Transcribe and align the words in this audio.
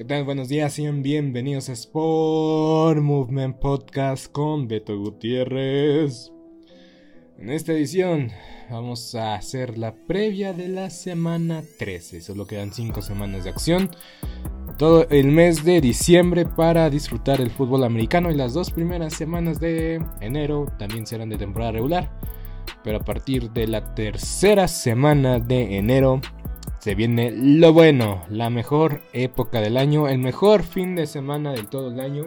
¿Qué 0.00 0.06
tal? 0.06 0.24
Buenos 0.24 0.48
días, 0.48 0.72
sean 0.72 1.02
bienvenidos 1.02 1.68
a 1.68 1.74
Sport 1.74 3.02
Movement 3.02 3.58
Podcast 3.58 4.32
con 4.32 4.66
Beto 4.66 4.98
Gutiérrez. 4.98 6.32
En 7.38 7.50
esta 7.50 7.72
edición 7.72 8.30
vamos 8.70 9.14
a 9.14 9.34
hacer 9.34 9.76
la 9.76 9.94
previa 10.06 10.54
de 10.54 10.68
la 10.68 10.88
semana 10.88 11.62
13. 11.78 12.22
Solo 12.22 12.46
quedan 12.46 12.72
5 12.72 13.02
semanas 13.02 13.44
de 13.44 13.50
acción. 13.50 13.90
Todo 14.78 15.06
el 15.10 15.26
mes 15.26 15.64
de 15.66 15.82
diciembre 15.82 16.46
para 16.46 16.88
disfrutar 16.88 17.38
el 17.42 17.50
fútbol 17.50 17.84
americano 17.84 18.30
y 18.30 18.34
las 18.36 18.54
dos 18.54 18.70
primeras 18.70 19.12
semanas 19.12 19.60
de 19.60 20.02
enero 20.22 20.66
también 20.78 21.06
serán 21.06 21.28
de 21.28 21.36
temporada 21.36 21.72
regular. 21.72 22.10
Pero 22.82 22.96
a 22.96 23.04
partir 23.04 23.50
de 23.50 23.66
la 23.66 23.94
tercera 23.94 24.66
semana 24.66 25.40
de 25.40 25.76
enero 25.76 26.22
se 26.80 26.94
viene 26.94 27.30
lo 27.30 27.74
bueno, 27.74 28.22
la 28.30 28.48
mejor 28.48 29.02
época 29.12 29.60
del 29.60 29.76
año, 29.76 30.08
el 30.08 30.18
mejor 30.18 30.62
fin 30.62 30.96
de 30.96 31.06
semana 31.06 31.52
del 31.52 31.68
todo 31.68 31.90
el 31.90 32.00
año. 32.00 32.24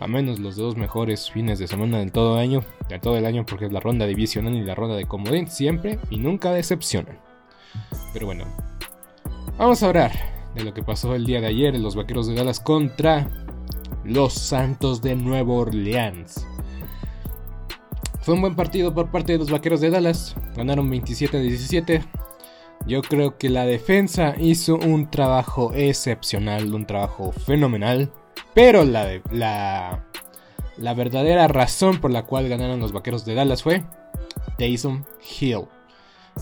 A 0.00 0.08
menos 0.08 0.40
los 0.40 0.56
dos 0.56 0.76
mejores 0.76 1.30
fines 1.30 1.60
de 1.60 1.68
semana 1.68 1.98
del 1.98 2.10
todo 2.10 2.34
el 2.34 2.40
año, 2.40 2.64
de 2.88 2.98
todo 2.98 3.16
el 3.16 3.24
año 3.24 3.46
porque 3.46 3.66
es 3.66 3.72
la 3.72 3.78
ronda 3.78 4.06
divisional 4.06 4.56
y 4.56 4.64
la 4.64 4.74
ronda 4.74 4.96
de 4.96 5.06
comodín 5.06 5.48
siempre 5.48 6.00
y 6.10 6.18
nunca 6.18 6.50
decepcionan. 6.50 7.20
Pero 8.12 8.26
bueno, 8.26 8.44
vamos 9.56 9.84
a 9.84 9.86
hablar 9.86 10.10
de 10.56 10.64
lo 10.64 10.74
que 10.74 10.82
pasó 10.82 11.14
el 11.14 11.24
día 11.24 11.40
de 11.40 11.46
ayer 11.46 11.76
en 11.76 11.82
los 11.82 11.94
Vaqueros 11.94 12.26
de 12.26 12.34
Dallas 12.34 12.58
contra 12.58 13.28
los 14.02 14.34
Santos 14.34 15.00
de 15.00 15.14
Nueva 15.14 15.52
Orleans. 15.52 16.44
Fue 18.20 18.34
un 18.34 18.40
buen 18.40 18.56
partido 18.56 18.92
por 18.92 19.12
parte 19.12 19.32
de 19.32 19.38
los 19.38 19.50
Vaqueros 19.50 19.80
de 19.80 19.90
Dallas, 19.90 20.34
ganaron 20.56 20.90
27 20.90 21.36
a 21.36 21.40
17. 21.40 22.02
Yo 22.86 23.02
creo 23.02 23.36
que 23.36 23.50
la 23.50 23.66
defensa 23.66 24.34
hizo 24.38 24.76
un 24.76 25.10
trabajo 25.10 25.72
excepcional, 25.74 26.74
un 26.74 26.86
trabajo 26.86 27.32
fenomenal. 27.32 28.10
Pero 28.54 28.84
la, 28.84 29.20
la, 29.30 30.04
la 30.78 30.94
verdadera 30.94 31.48
razón 31.48 32.00
por 32.00 32.10
la 32.10 32.24
cual 32.24 32.48
ganaron 32.48 32.80
los 32.80 32.92
vaqueros 32.92 33.24
de 33.24 33.34
Dallas 33.34 33.62
fue 33.62 33.84
Taysom 34.58 35.04
Hill. 35.40 35.66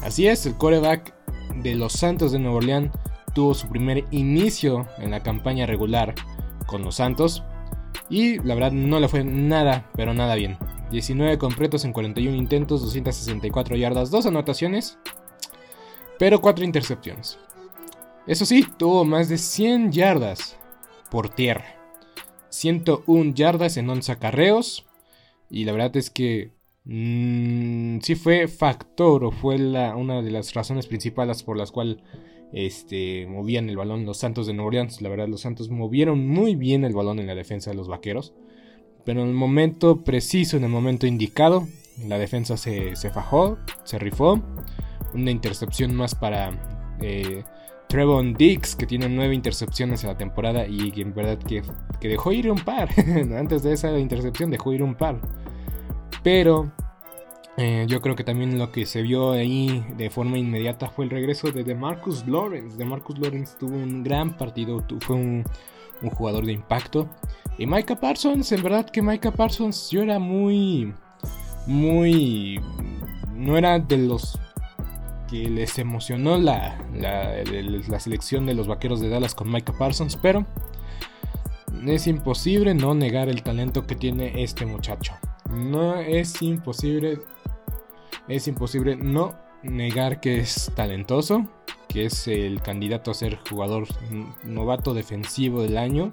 Así 0.03 0.29
es, 0.29 0.47
el 0.47 0.57
coreback 0.57 1.15
de 1.57 1.75
los 1.75 1.95
Santos 1.95 2.33
de 2.33 2.39
Nueva 2.39 2.59
Orleans 2.59 2.91
tuvo 3.35 3.55
su 3.55 3.69
primer 3.69 4.05
inicio 4.11 4.87
en 4.99 5.11
la 5.11 5.23
campaña 5.23 5.67
regular 5.67 6.15
con 6.67 6.83
los 6.83 6.97
Santos. 6.97 7.43
Y 8.09 8.39
la 8.39 8.55
verdad 8.55 8.73
no 8.73 9.01
le 9.01 9.09
fue 9.09 9.25
nada, 9.25 9.91
pero 9.95 10.15
nada 10.15 10.35
bien. 10.35 10.59
19 10.91 11.39
completos 11.39 11.85
en 11.85 11.93
41 11.93 12.37
intentos, 12.37 12.83
264 12.83 13.77
yardas, 13.77 14.11
2 14.11 14.27
anotaciones 14.27 14.99
pero 16.19 16.41
4 16.41 16.65
intercepciones. 16.65 17.39
Eso 18.27 18.45
sí, 18.45 18.67
tuvo 18.77 19.05
más 19.05 19.29
de 19.29 19.39
100 19.39 19.93
yardas 19.93 20.57
por 21.11 21.29
tierra. 21.29 21.77
101 22.49 23.35
yardas 23.35 23.77
en 23.77 23.89
11 23.89 24.13
acarreos. 24.13 24.85
Y 25.49 25.65
la 25.65 25.73
verdad 25.73 25.97
es 25.97 26.11
que 26.11 26.51
mmm, 26.85 27.99
sí 28.01 28.15
fue 28.17 28.49
factor 28.49 29.25
o 29.25 29.31
fue 29.31 29.57
una 29.57 30.23
de 30.23 30.31
las 30.31 30.55
razones 30.55 30.87
principales 30.87 31.43
por 31.43 31.57
las 31.57 31.71
cuales 31.71 31.99
este, 32.53 33.27
movían 33.27 33.69
el 33.69 33.77
balón 33.77 34.07
los 34.07 34.19
Santos 34.19 34.47
de 34.47 34.55
Nueva 34.55 34.69
Orleans. 34.69 35.03
La 35.03 35.09
verdad, 35.09 35.29
los 35.29 35.43
Santos 35.43 35.69
movieron 35.71 36.27
muy 36.27 36.57
bien 36.57 36.85
el 36.85 36.95
balón 36.95 37.21
en 37.21 37.27
la 37.29 37.35
defensa 37.35 37.71
de 37.71 37.77
los 37.77 37.89
Vaqueros. 37.89 38.33
Pero 39.05 39.23
en 39.23 39.29
el 39.29 39.35
momento 39.35 40.03
preciso, 40.03 40.57
en 40.57 40.65
el 40.65 40.71
momento 40.71 41.07
indicado, 41.07 41.69
la 42.05 42.19
defensa 42.19 42.57
se, 42.57 42.97
se 42.97 43.11
fajó, 43.11 43.59
se 43.85 44.01
rifó 44.01 44.43
una 45.15 45.31
intercepción 45.31 45.95
más 45.95 46.15
para 46.15 46.51
eh, 47.01 47.45
Trevon 47.89 48.35
Dix, 48.35 48.75
que 48.75 48.87
tiene 48.87 49.09
nueve 49.09 49.35
intercepciones 49.35 50.03
en 50.03 50.11
la 50.11 50.19
temporada 50.19 50.67
y 50.67 50.93
en 51.01 51.15
verdad 51.15 51.39
que, 51.39 51.63
dejó 52.01 52.33
ir 52.33 52.51
un 52.51 52.59
par. 52.59 52.89
Antes 53.37 53.63
de 53.63 53.73
esa 53.73 53.97
intercepción 53.99 54.51
dejó 54.51 54.73
ir 54.73 54.83
un 54.83 54.95
par. 54.95 55.21
pero 56.23 56.71
eh, 57.59 57.87
yo 57.89 58.03
creo 58.03 58.15
que 58.15 58.25
también 58.25 58.59
lo 58.59 58.71
que 58.71 58.85
se 58.85 59.01
vio 59.01 59.33
ahí 59.33 59.83
de 59.97 60.11
forma 60.11 60.37
inmediata 60.37 60.89
fue 60.89 61.07
el 61.07 61.11
regreso 61.11 61.51
de 61.51 61.65
DeMarcus 61.65 62.27
Lawrence. 62.27 62.77
DeMarcus 62.77 63.19
Lawrence 63.19 63.57
tuvo 63.59 63.77
un 63.77 64.03
gran 64.03 64.37
partido, 64.37 64.85
fue 65.01 65.17
un, 65.17 65.45
jugador 66.13 66.45
de 66.45 66.53
impacto. 66.53 67.09
Y 67.57 67.67
Micah 67.67 67.97
Parsons, 67.97 68.53
en 68.53 68.63
verdad 68.63 68.91
que 68.91 69.01
Micah 69.01 69.31
Parsons 69.31 69.91
yo 69.91 70.03
era 70.03 70.19
muy, 70.19 70.93
muy... 71.67 72.61
No 73.35 73.57
era 73.57 73.79
de 73.79 73.99
los 73.99 74.39
que 75.29 75.49
les 75.49 75.79
emocionó 75.79 76.39
la, 76.39 76.79
la, 76.95 78.01
selección 78.01 78.47
de 78.47 78.55
los 78.55 78.67
Vaqueros 78.67 79.01
de 79.01 79.09
Dallas 79.09 79.35
con 79.35 79.51
Micah 79.51 79.73
Parsons, 79.73 80.17
pero 80.17 80.47
es 81.87 82.07
imposible 82.07 82.75
no 82.75 82.95
negar 82.95 83.29
el 83.29 83.43
talento 83.43 83.87
que 83.87 83.97
tiene 83.97 84.43
este 84.43 84.67
muchacho. 84.67 85.15
No 85.51 85.97
es 85.97 86.43
imposible 86.43 87.19
es 88.29 88.49
imposible 88.49 88.97
no 88.97 89.35
negar 89.63 90.21
que 90.21 90.39
es 90.39 90.73
talentoso, 90.75 91.47
que 91.89 92.07
es 92.07 92.27
el 92.27 92.61
candidato 92.61 93.11
a 93.11 93.15
ser 93.15 93.39
jugador 93.49 93.87
novato 94.45 94.95
defensivo 94.95 95.63
del 95.63 95.79
año. 95.79 96.11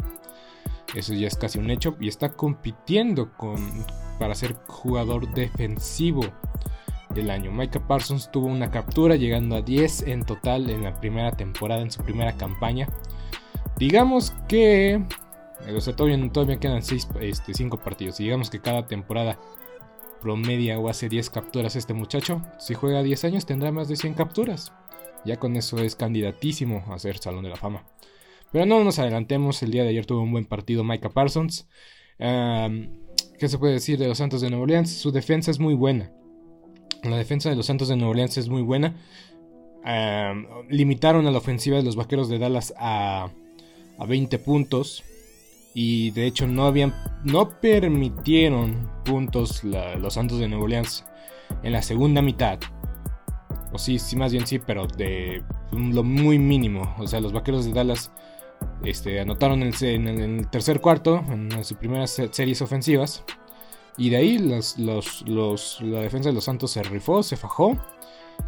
Eso 0.93 1.13
ya 1.13 1.27
es 1.27 1.35
casi 1.35 1.57
un 1.57 1.71
hecho. 1.71 1.95
Y 1.99 2.07
está 2.07 2.33
compitiendo 2.33 3.33
con, 3.33 3.57
para 4.19 4.35
ser 4.35 4.53
jugador 4.67 5.33
defensivo 5.33 6.21
del 7.13 7.29
año. 7.29 7.51
Micah 7.51 7.85
Parsons 7.87 8.31
tuvo 8.31 8.47
una 8.47 8.71
captura 8.71 9.15
llegando 9.15 9.55
a 9.55 9.61
10 9.61 10.07
en 10.07 10.25
total 10.25 10.69
en 10.69 10.83
la 10.83 10.99
primera 10.99 11.31
temporada, 11.31 11.81
en 11.81 11.91
su 11.91 12.03
primera 12.03 12.33
campaña. 12.33 12.87
Digamos 13.77 14.33
que... 14.47 15.03
todavía, 15.95 16.31
todavía 16.31 16.59
quedan 16.59 16.81
5 16.81 17.19
este, 17.19 17.53
partidos. 17.83 18.19
Y 18.19 18.23
digamos 18.23 18.49
que 18.49 18.59
cada 18.59 18.87
temporada 18.87 19.39
promedia 20.21 20.79
o 20.79 20.89
hace 20.89 21.09
10 21.09 21.29
capturas 21.29 21.75
este 21.75 21.93
muchacho, 21.93 22.41
si 22.57 22.73
juega 22.73 23.03
10 23.03 23.25
años 23.25 23.45
tendrá 23.45 23.71
más 23.71 23.89
de 23.89 23.97
100 23.97 24.13
capturas. 24.13 24.71
Ya 25.25 25.37
con 25.37 25.55
eso 25.55 25.79
es 25.79 25.95
candidatísimo 25.95 26.85
a 26.89 26.99
ser 26.99 27.17
Salón 27.17 27.43
de 27.43 27.49
la 27.49 27.57
Fama. 27.57 27.85
Pero 28.51 28.65
no 28.65 28.83
nos 28.83 28.99
adelantemos, 28.99 29.63
el 29.63 29.71
día 29.71 29.83
de 29.83 29.89
ayer 29.89 30.05
tuvo 30.05 30.21
un 30.21 30.31
buen 30.31 30.45
partido 30.45 30.83
Micah 30.83 31.09
Parsons. 31.09 31.67
¿Qué 32.17 33.49
se 33.49 33.57
puede 33.57 33.73
decir 33.73 33.97
de 33.97 34.07
los 34.07 34.19
Santos 34.19 34.41
de 34.41 34.49
Nueva 34.49 34.63
Orleans? 34.63 34.91
Su 34.91 35.11
defensa 35.11 35.51
es 35.51 35.59
muy 35.59 35.73
buena. 35.73 36.11
La 37.03 37.17
defensa 37.17 37.49
de 37.49 37.55
los 37.55 37.65
Santos 37.65 37.89
de 37.89 37.95
Nueva 37.95 38.11
Orleans 38.11 38.37
es 38.37 38.49
muy 38.49 38.61
buena. 38.61 38.95
limitaron 40.69 41.27
a 41.27 41.31
la 41.31 41.37
ofensiva 41.37 41.77
de 41.77 41.83
los 41.83 41.95
Vaqueros 41.95 42.29
de 42.29 42.39
Dallas 42.39 42.73
a, 42.77 43.29
a 43.97 44.05
20 44.05 44.39
puntos 44.39 45.03
y 45.73 46.11
de 46.11 46.27
hecho 46.27 46.47
no 46.47 46.65
habían 46.65 46.93
no 47.23 47.59
permitieron 47.59 48.89
puntos 49.03 49.63
los 49.63 50.13
Santos 50.13 50.39
de 50.39 50.47
Nueva 50.47 50.63
Orleans 50.65 51.05
en 51.63 51.73
la 51.73 51.81
segunda 51.81 52.21
mitad. 52.21 52.59
O 53.71 53.79
sí, 53.79 53.97
sí 53.99 54.15
más 54.15 54.31
bien 54.31 54.45
sí, 54.45 54.59
pero 54.59 54.87
de 54.87 55.41
lo 55.71 56.03
muy 56.03 56.37
mínimo. 56.39 56.95
O 56.99 57.07
sea, 57.07 57.19
los 57.19 57.33
Vaqueros 57.33 57.65
de 57.65 57.73
Dallas 57.73 58.11
este, 58.83 59.19
anotaron 59.19 59.63
en 59.63 60.07
el, 60.07 60.49
tercer 60.49 60.79
cuarto, 60.79 61.23
en 61.29 61.51
sus 61.63 61.77
primeras 61.77 62.21
series 62.31 62.61
ofensivas. 62.61 63.23
Y 63.97 64.09
de 64.09 64.17
ahí 64.17 64.37
la 64.39 64.55
defensa 66.01 66.29
de 66.29 66.33
los 66.33 66.43
Santos 66.43 66.71
se 66.71 66.83
rifó, 66.83 67.23
se 67.23 67.37
fajó. 67.37 67.77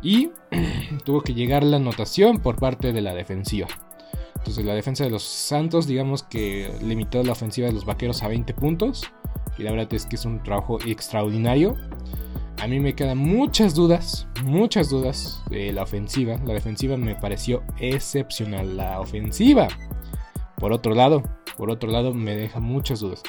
Y 0.02 0.32
tuvo 1.06 1.22
que 1.22 1.34
llegar 1.34 1.64
la 1.64 1.78
anotación 1.78 2.40
por 2.40 2.56
parte 2.58 2.94
de 2.94 3.02
la 3.02 3.14
defensiva. 3.14 3.68
Entonces 4.38 4.66
la 4.66 4.74
defensa 4.74 5.04
de 5.04 5.10
los 5.10 5.24
Santos, 5.24 5.88
digamos 5.88 6.24
que 6.24 6.72
limitó 6.84 7.24
la 7.24 7.32
ofensiva 7.32 7.68
de 7.68 7.74
los 7.74 7.86
Vaqueros 7.86 8.24
a 8.24 8.28
20 8.28 8.54
puntos. 8.54 9.04
Y 9.58 9.64
la 9.64 9.72
verdad 9.72 9.94
es 9.94 10.06
que 10.06 10.16
es 10.18 10.26
un 10.26 10.44
trabajo 10.44 10.80
extraordinario. 10.86 11.76
A 12.62 12.68
mí 12.68 12.80
me 12.80 12.96
quedan 12.96 13.18
muchas 13.18 13.76
dudas, 13.76 14.28
muchas 14.44 14.90
dudas 14.90 15.42
de 15.50 15.74
la 15.74 15.84
ofensiva. 15.84 16.38
La 16.46 16.54
defensiva 16.54 16.98
me 16.98 17.16
pareció 17.16 17.64
excepcional. 17.80 18.78
La 18.78 19.00
ofensiva, 19.00 19.68
por 20.58 20.72
otro 20.74 20.94
lado, 20.94 21.24
por 21.58 21.70
otro 21.70 21.90
lado 21.92 22.14
me 22.14 22.36
deja 22.36 22.60
muchas 22.60 23.00
dudas. 23.00 23.24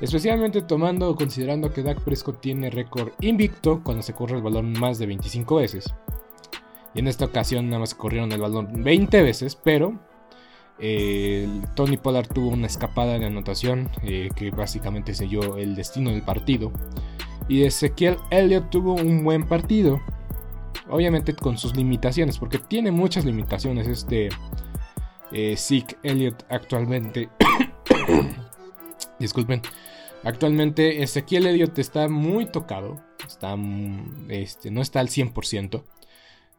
Especialmente 0.00 0.62
tomando, 0.62 1.14
considerando 1.14 1.72
que 1.72 1.82
Dak 1.82 2.00
Prescott 2.00 2.40
tiene 2.40 2.70
récord 2.70 3.12
invicto 3.20 3.82
cuando 3.84 4.02
se 4.02 4.14
corre 4.14 4.36
el 4.36 4.42
balón 4.42 4.72
más 4.72 4.98
de 4.98 5.06
25 5.06 5.56
veces. 5.56 5.94
Y 6.94 7.00
en 7.00 7.08
esta 7.08 7.26
ocasión 7.26 7.66
nada 7.66 7.80
más 7.80 7.94
corrieron 7.94 8.32
el 8.32 8.40
balón 8.40 8.82
20 8.82 9.22
veces, 9.22 9.56
pero 9.56 9.98
Tony 11.76 11.96
Pollard 11.96 12.26
tuvo 12.26 12.48
una 12.48 12.66
escapada 12.66 13.18
de 13.18 13.26
anotación 13.26 13.88
eh, 14.02 14.30
que 14.34 14.50
básicamente 14.50 15.14
selló 15.14 15.56
el 15.56 15.76
destino 15.76 16.10
del 16.10 16.22
partido. 16.22 16.72
Y 17.48 17.62
Ezequiel 17.62 18.16
Elliott 18.30 18.70
tuvo 18.70 18.94
un 18.94 19.22
buen 19.22 19.46
partido. 19.46 20.00
Obviamente 20.88 21.34
con 21.34 21.56
sus 21.56 21.76
limitaciones, 21.76 22.38
porque 22.38 22.58
tiene 22.58 22.90
muchas 22.90 23.24
limitaciones 23.24 23.86
este 23.86 24.30
eh, 25.30 25.56
Zeke 25.56 25.96
Elliott 26.02 26.42
actualmente. 26.48 27.28
Disculpen. 29.22 29.62
Actualmente 30.24 31.02
Ezequiel 31.02 31.46
Elliott 31.46 31.78
está 31.78 32.08
muy 32.08 32.46
tocado. 32.46 33.00
Está, 33.26 33.56
este, 34.28 34.70
no 34.70 34.82
está 34.82 35.00
al 35.00 35.08
100%. 35.08 35.84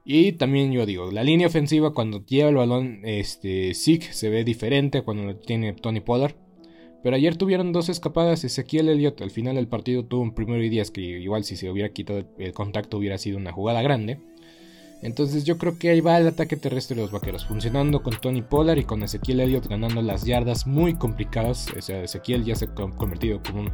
Y 0.05 0.33
también 0.33 0.71
yo 0.71 0.85
digo, 0.85 1.11
la 1.11 1.23
línea 1.23 1.47
ofensiva 1.47 1.93
cuando 1.93 2.25
lleva 2.25 2.49
el 2.49 2.55
balón, 2.55 3.01
este, 3.03 3.73
Zeke 3.73 4.11
se 4.11 4.29
ve 4.29 4.43
diferente 4.43 5.01
cuando 5.01 5.23
lo 5.23 5.35
tiene 5.35 5.73
Tony 5.73 5.99
Pollard. 5.99 6.35
Pero 7.03 7.17
ayer 7.17 7.35
tuvieron 7.35 7.73
dos 7.73 7.89
escapadas. 7.89 8.45
Ezequiel 8.45 8.87
Elliott 8.87 9.21
al 9.21 9.31
final 9.31 9.55
del 9.55 9.67
partido 9.67 10.05
tuvo 10.05 10.21
un 10.21 10.33
primero 10.33 10.63
y 10.63 10.69
diez 10.69 10.89
que 10.89 11.01
igual 11.01 11.43
si 11.43 11.57
se 11.57 11.69
hubiera 11.69 11.89
quitado 11.89 12.25
el 12.37 12.53
contacto 12.53 12.97
hubiera 12.97 13.17
sido 13.17 13.37
una 13.37 13.51
jugada 13.51 13.81
grande. 13.81 14.19
Entonces 15.03 15.43
yo 15.43 15.57
creo 15.57 15.77
que 15.77 15.89
ahí 15.89 16.01
va 16.01 16.17
el 16.17 16.27
ataque 16.27 16.55
terrestre 16.55 16.95
de 16.95 17.03
los 17.03 17.11
vaqueros, 17.11 17.45
funcionando 17.45 18.01
con 18.01 18.19
Tony 18.19 18.41
Pollard 18.41 18.79
y 18.79 18.85
con 18.85 19.03
Ezequiel 19.03 19.41
Elliott 19.41 19.67
ganando 19.67 20.01
las 20.01 20.23
yardas 20.23 20.65
muy 20.65 20.95
complicadas. 20.95 21.67
O 21.77 21.81
sea, 21.81 22.01
Ezequiel 22.01 22.45
ya 22.45 22.55
se 22.55 22.65
ha 22.65 22.73
convertido 22.73 23.41
como 23.43 23.61
un 23.61 23.71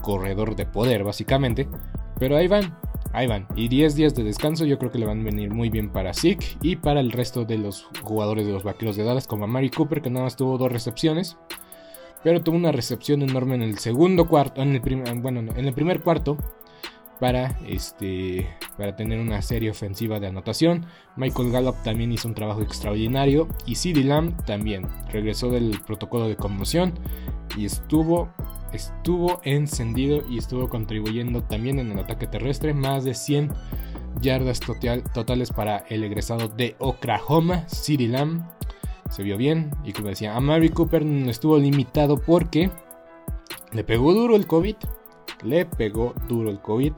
corredor 0.00 0.56
de 0.56 0.66
poder, 0.66 1.04
básicamente. 1.04 1.68
Pero 2.18 2.36
ahí 2.36 2.48
van, 2.48 2.74
Ahí 3.14 3.28
van. 3.28 3.46
Y 3.54 3.68
10 3.68 3.94
días 3.94 4.14
de 4.16 4.24
descanso 4.24 4.64
yo 4.64 4.76
creo 4.76 4.90
que 4.90 4.98
le 4.98 5.06
van 5.06 5.20
a 5.20 5.24
venir 5.24 5.48
muy 5.48 5.70
bien 5.70 5.88
para 5.88 6.12
Zeke 6.12 6.56
y 6.60 6.74
para 6.74 6.98
el 6.98 7.12
resto 7.12 7.44
de 7.44 7.58
los 7.58 7.86
jugadores 8.02 8.44
de 8.44 8.52
los 8.52 8.64
Vaqueros 8.64 8.96
de 8.96 9.04
Dallas, 9.04 9.28
como 9.28 9.44
a 9.44 9.46
Mari 9.46 9.70
Cooper, 9.70 10.02
que 10.02 10.10
nada 10.10 10.24
más 10.24 10.34
tuvo 10.34 10.58
dos 10.58 10.72
recepciones. 10.72 11.36
Pero 12.24 12.42
tuvo 12.42 12.56
una 12.56 12.72
recepción 12.72 13.22
enorme 13.22 13.54
en 13.54 13.62
el 13.62 13.78
segundo 13.78 14.26
cuarto, 14.26 14.62
en 14.62 14.74
el 14.74 14.80
bueno, 15.20 15.40
en 15.54 15.64
el 15.64 15.72
primer 15.74 16.00
cuarto, 16.00 16.36
para, 17.24 17.56
este, 17.66 18.46
para 18.76 18.96
tener 18.96 19.18
una 19.18 19.40
serie 19.40 19.70
ofensiva 19.70 20.20
de 20.20 20.26
anotación. 20.26 20.84
Michael 21.16 21.52
Gallup 21.52 21.82
también 21.82 22.12
hizo 22.12 22.28
un 22.28 22.34
trabajo 22.34 22.60
extraordinario 22.60 23.48
y 23.64 23.76
CeeDee 23.76 24.04
Lamb 24.04 24.44
también 24.44 24.86
regresó 25.10 25.48
del 25.48 25.80
protocolo 25.86 26.28
de 26.28 26.36
conmoción 26.36 26.92
y 27.56 27.64
estuvo 27.64 28.28
estuvo 28.74 29.40
encendido 29.42 30.22
y 30.28 30.36
estuvo 30.36 30.68
contribuyendo 30.68 31.42
también 31.42 31.78
en 31.78 31.92
el 31.92 31.98
ataque 31.98 32.26
terrestre. 32.26 32.74
Más 32.74 33.04
de 33.04 33.14
100 33.14 33.50
yardas 34.20 34.60
totales 34.60 35.50
para 35.50 35.78
el 35.88 36.04
egresado 36.04 36.48
de 36.48 36.76
Oklahoma, 36.78 37.66
City 37.70 38.06
Lamb. 38.06 38.42
Se 39.08 39.22
vio 39.22 39.38
bien 39.38 39.70
y 39.82 39.94
como 39.94 40.08
decía, 40.08 40.36
a 40.36 40.40
Mary 40.40 40.68
Cooper 40.68 41.02
estuvo 41.26 41.56
limitado 41.56 42.18
porque 42.18 42.70
le 43.72 43.82
pegó 43.82 44.12
duro 44.12 44.36
el 44.36 44.46
COVID. 44.46 44.76
Le 45.42 45.66
pegó 45.66 46.14
duro 46.28 46.50
el 46.50 46.60
COVID. 46.60 46.92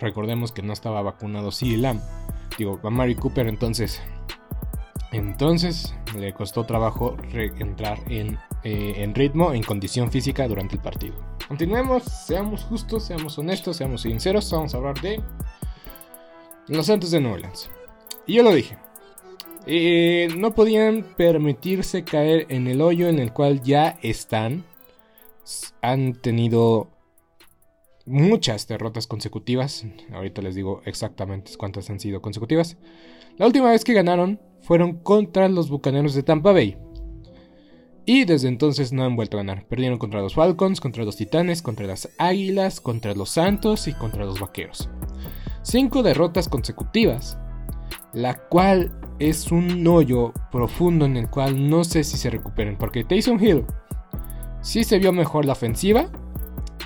Recordemos 0.00 0.52
que 0.52 0.62
no 0.62 0.72
estaba 0.72 1.02
vacunado 1.02 1.50
City 1.50 1.76
Lamb. 1.76 2.00
Digo, 2.58 2.80
a 2.82 2.90
Mary 2.90 3.14
Cooper 3.14 3.48
entonces 3.48 4.00
entonces 5.14 5.94
le 6.18 6.34
costó 6.34 6.64
trabajo 6.64 7.16
entrar 7.32 8.00
en, 8.08 8.36
eh, 8.64 8.94
en, 8.96 9.14
ritmo, 9.14 9.52
en 9.52 9.62
condición 9.62 10.10
física 10.10 10.48
durante 10.48 10.74
el 10.74 10.82
partido. 10.82 11.14
Continuemos, 11.46 12.02
seamos 12.02 12.64
justos, 12.64 13.04
seamos 13.04 13.38
honestos, 13.38 13.76
seamos 13.76 14.02
sinceros. 14.02 14.50
Vamos 14.50 14.74
a 14.74 14.78
hablar 14.78 15.00
de 15.00 15.20
los 16.66 16.86
Santos 16.86 17.12
de 17.12 17.20
New 17.20 17.32
Orleans. 17.32 17.70
Y 18.26 18.34
yo 18.34 18.42
lo 18.42 18.52
dije. 18.52 18.76
Eh, 19.66 20.30
no 20.36 20.52
podían 20.52 21.04
permitirse 21.16 22.02
caer 22.02 22.46
en 22.48 22.66
el 22.66 22.80
hoyo 22.80 23.06
en 23.08 23.20
el 23.20 23.32
cual 23.32 23.62
ya 23.62 23.96
están. 24.02 24.64
Han 25.80 26.14
tenido 26.14 26.88
muchas 28.06 28.66
derrotas 28.68 29.06
consecutivas. 29.06 29.86
Ahorita 30.12 30.42
les 30.42 30.54
digo 30.54 30.82
exactamente 30.84 31.52
cuántas 31.56 31.90
han 31.90 32.00
sido 32.00 32.20
consecutivas. 32.20 32.76
La 33.36 33.46
última 33.46 33.70
vez 33.70 33.84
que 33.84 33.94
ganaron 33.94 34.40
fueron 34.60 34.98
contra 34.98 35.48
los 35.48 35.68
Bucaneros 35.68 36.14
de 36.14 36.22
Tampa 36.22 36.52
Bay. 36.52 36.76
Y 38.06 38.24
desde 38.26 38.48
entonces 38.48 38.92
no 38.92 39.04
han 39.04 39.16
vuelto 39.16 39.36
a 39.36 39.40
ganar. 39.40 39.66
Perdieron 39.66 39.98
contra 39.98 40.20
los 40.20 40.34
Falcons, 40.34 40.80
contra 40.80 41.04
los 41.04 41.16
Titanes, 41.16 41.62
contra 41.62 41.86
las 41.86 42.10
Águilas, 42.18 42.80
contra 42.80 43.14
los 43.14 43.30
Santos 43.30 43.88
y 43.88 43.94
contra 43.94 44.26
los 44.26 44.40
Vaqueros. 44.40 44.90
Cinco 45.62 46.02
derrotas 46.02 46.48
consecutivas, 46.48 47.38
la 48.12 48.34
cual 48.34 48.94
es 49.18 49.50
un 49.50 49.86
hoyo 49.86 50.34
profundo 50.52 51.06
en 51.06 51.16
el 51.16 51.30
cual 51.30 51.70
no 51.70 51.82
sé 51.84 52.04
si 52.04 52.18
se 52.18 52.28
recuperen. 52.28 52.76
Porque 52.76 53.04
Taysom 53.04 53.42
Hill 53.42 53.64
sí 54.60 54.84
se 54.84 54.98
vio 54.98 55.12
mejor 55.12 55.46
la 55.46 55.52
ofensiva, 55.52 56.10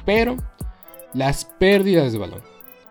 pero 0.05 0.37
las 1.15 1.45
pérdidas 1.45 2.13
de 2.13 2.19
balón. 2.19 2.43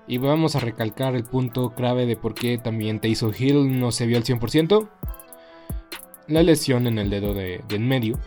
Y 0.07 0.17
vamos 0.19 0.55
a 0.55 0.59
recalcar 0.59 1.15
el 1.15 1.23
punto 1.23 1.71
clave 1.71 2.05
de 2.05 2.15
por 2.15 2.33
qué 2.33 2.57
también 2.57 2.99
Taysom 2.99 3.33
Hill 3.37 3.79
no 3.79 3.91
se 3.91 4.05
vio 4.05 4.17
al 4.17 4.23
100%. 4.23 4.87
La 6.27 6.43
lesión 6.43 6.87
en 6.87 6.97
el 6.97 7.09
dedo 7.09 7.33
de, 7.33 7.63
en 7.69 7.87
medio. 7.87 8.17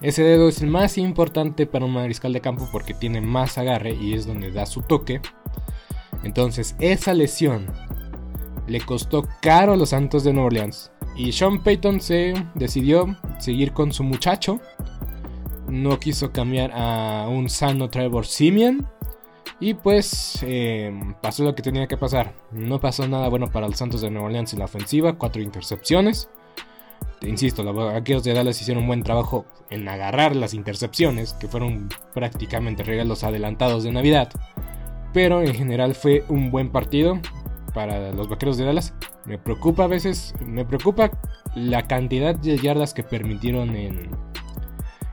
Ese 0.00 0.22
dedo 0.22 0.48
es 0.48 0.62
el 0.62 0.68
más 0.68 0.98
importante 0.98 1.66
para 1.66 1.84
un 1.84 1.92
mariscal 1.92 2.32
de 2.32 2.40
campo 2.40 2.68
porque 2.72 2.94
tiene 2.94 3.20
más 3.20 3.58
agarre 3.58 3.94
y 3.94 4.14
es 4.14 4.26
donde 4.26 4.50
da 4.50 4.66
su 4.66 4.82
toque. 4.82 5.20
Entonces 6.22 6.74
esa 6.78 7.12
lesión 7.14 7.66
le 8.66 8.80
costó 8.80 9.28
caro 9.40 9.74
a 9.74 9.76
los 9.76 9.90
Santos 9.90 10.24
de 10.24 10.32
Nueva 10.32 10.46
Orleans. 10.46 10.90
Y 11.16 11.32
Sean 11.32 11.62
Payton 11.62 12.00
se 12.00 12.34
decidió 12.54 13.16
seguir 13.38 13.72
con 13.72 13.92
su 13.92 14.04
muchacho. 14.04 14.60
No 15.70 15.98
quiso 16.00 16.32
cambiar 16.32 16.72
a 16.74 17.28
un 17.28 17.48
sano 17.48 17.88
Trevor 17.88 18.26
Simeon. 18.26 18.86
Y 19.60 19.74
pues 19.74 20.38
em, 20.42 21.14
pasó 21.20 21.44
lo 21.44 21.54
que 21.54 21.62
tenía 21.62 21.86
que 21.86 21.96
pasar. 21.96 22.34
No 22.50 22.80
pasó 22.80 23.06
nada 23.06 23.28
bueno 23.28 23.50
para 23.50 23.68
los 23.68 23.76
Santos 23.76 24.00
de 24.00 24.10
Nueva 24.10 24.26
Orleans 24.26 24.52
en 24.52 24.58
la 24.58 24.64
ofensiva. 24.64 25.16
Cuatro 25.18 25.42
intercepciones. 25.42 26.28
Insisto, 27.22 27.62
los 27.62 27.76
vaqueros 27.76 28.24
de 28.24 28.32
Dallas 28.32 28.60
hicieron 28.60 28.84
un 28.84 28.88
buen 28.88 29.02
trabajo 29.02 29.44
en 29.68 29.86
agarrar 29.88 30.34
las 30.34 30.54
intercepciones, 30.54 31.34
que 31.34 31.48
fueron 31.48 31.90
prácticamente 32.14 32.82
regalos 32.82 33.24
adelantados 33.24 33.84
de 33.84 33.92
Navidad. 33.92 34.30
Pero 35.12 35.42
en 35.42 35.54
general 35.54 35.94
fue 35.94 36.24
un 36.28 36.50
buen 36.50 36.70
partido 36.70 37.20
para 37.74 38.12
los 38.12 38.28
vaqueros 38.28 38.56
de 38.56 38.64
Dallas. 38.64 38.94
Me 39.26 39.36
preocupa 39.36 39.84
a 39.84 39.88
veces, 39.88 40.34
me 40.44 40.64
preocupa 40.64 41.10
la 41.54 41.86
cantidad 41.86 42.34
de 42.34 42.56
yardas 42.58 42.94
que 42.94 43.02
permitieron 43.02 43.76
en, 43.76 44.08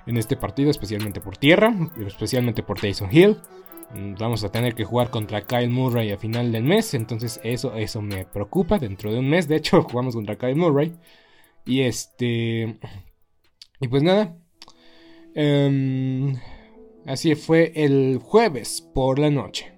en 0.08 0.18
este 0.18 0.38
partido, 0.38 0.72
especialmente 0.72 1.22
por 1.22 1.38
tierra, 1.38 1.74
especialmente 2.06 2.64
por 2.64 2.80
Tyson 2.80 3.10
Hill. 3.12 3.38
Vamos 4.20 4.44
a 4.44 4.52
tener 4.52 4.76
que 4.76 4.84
jugar 4.84 5.10
contra 5.10 5.42
Kyle 5.42 5.70
Murray 5.70 6.12
a 6.12 6.18
final 6.18 6.52
del 6.52 6.64
mes, 6.64 6.94
entonces 6.94 7.40
eso, 7.44 7.76
eso 7.76 8.02
me 8.02 8.26
preocupa. 8.26 8.80
Dentro 8.80 9.12
de 9.12 9.20
un 9.20 9.30
mes, 9.30 9.48
de 9.48 9.58
hecho, 9.58 9.82
jugamos 9.90 10.16
contra 10.16 10.38
Kyle 10.38 10.56
Murray. 10.56 10.94
Y 11.66 11.82
este. 11.82 12.80
Y 13.80 13.88
pues 13.88 14.04
nada. 14.04 14.38
Em, 15.36 16.36
así 17.06 17.36
fue 17.36 17.72
el 17.76 18.18
jueves 18.18 18.82
por 18.94 19.20
la 19.20 19.30
noche. 19.30 19.72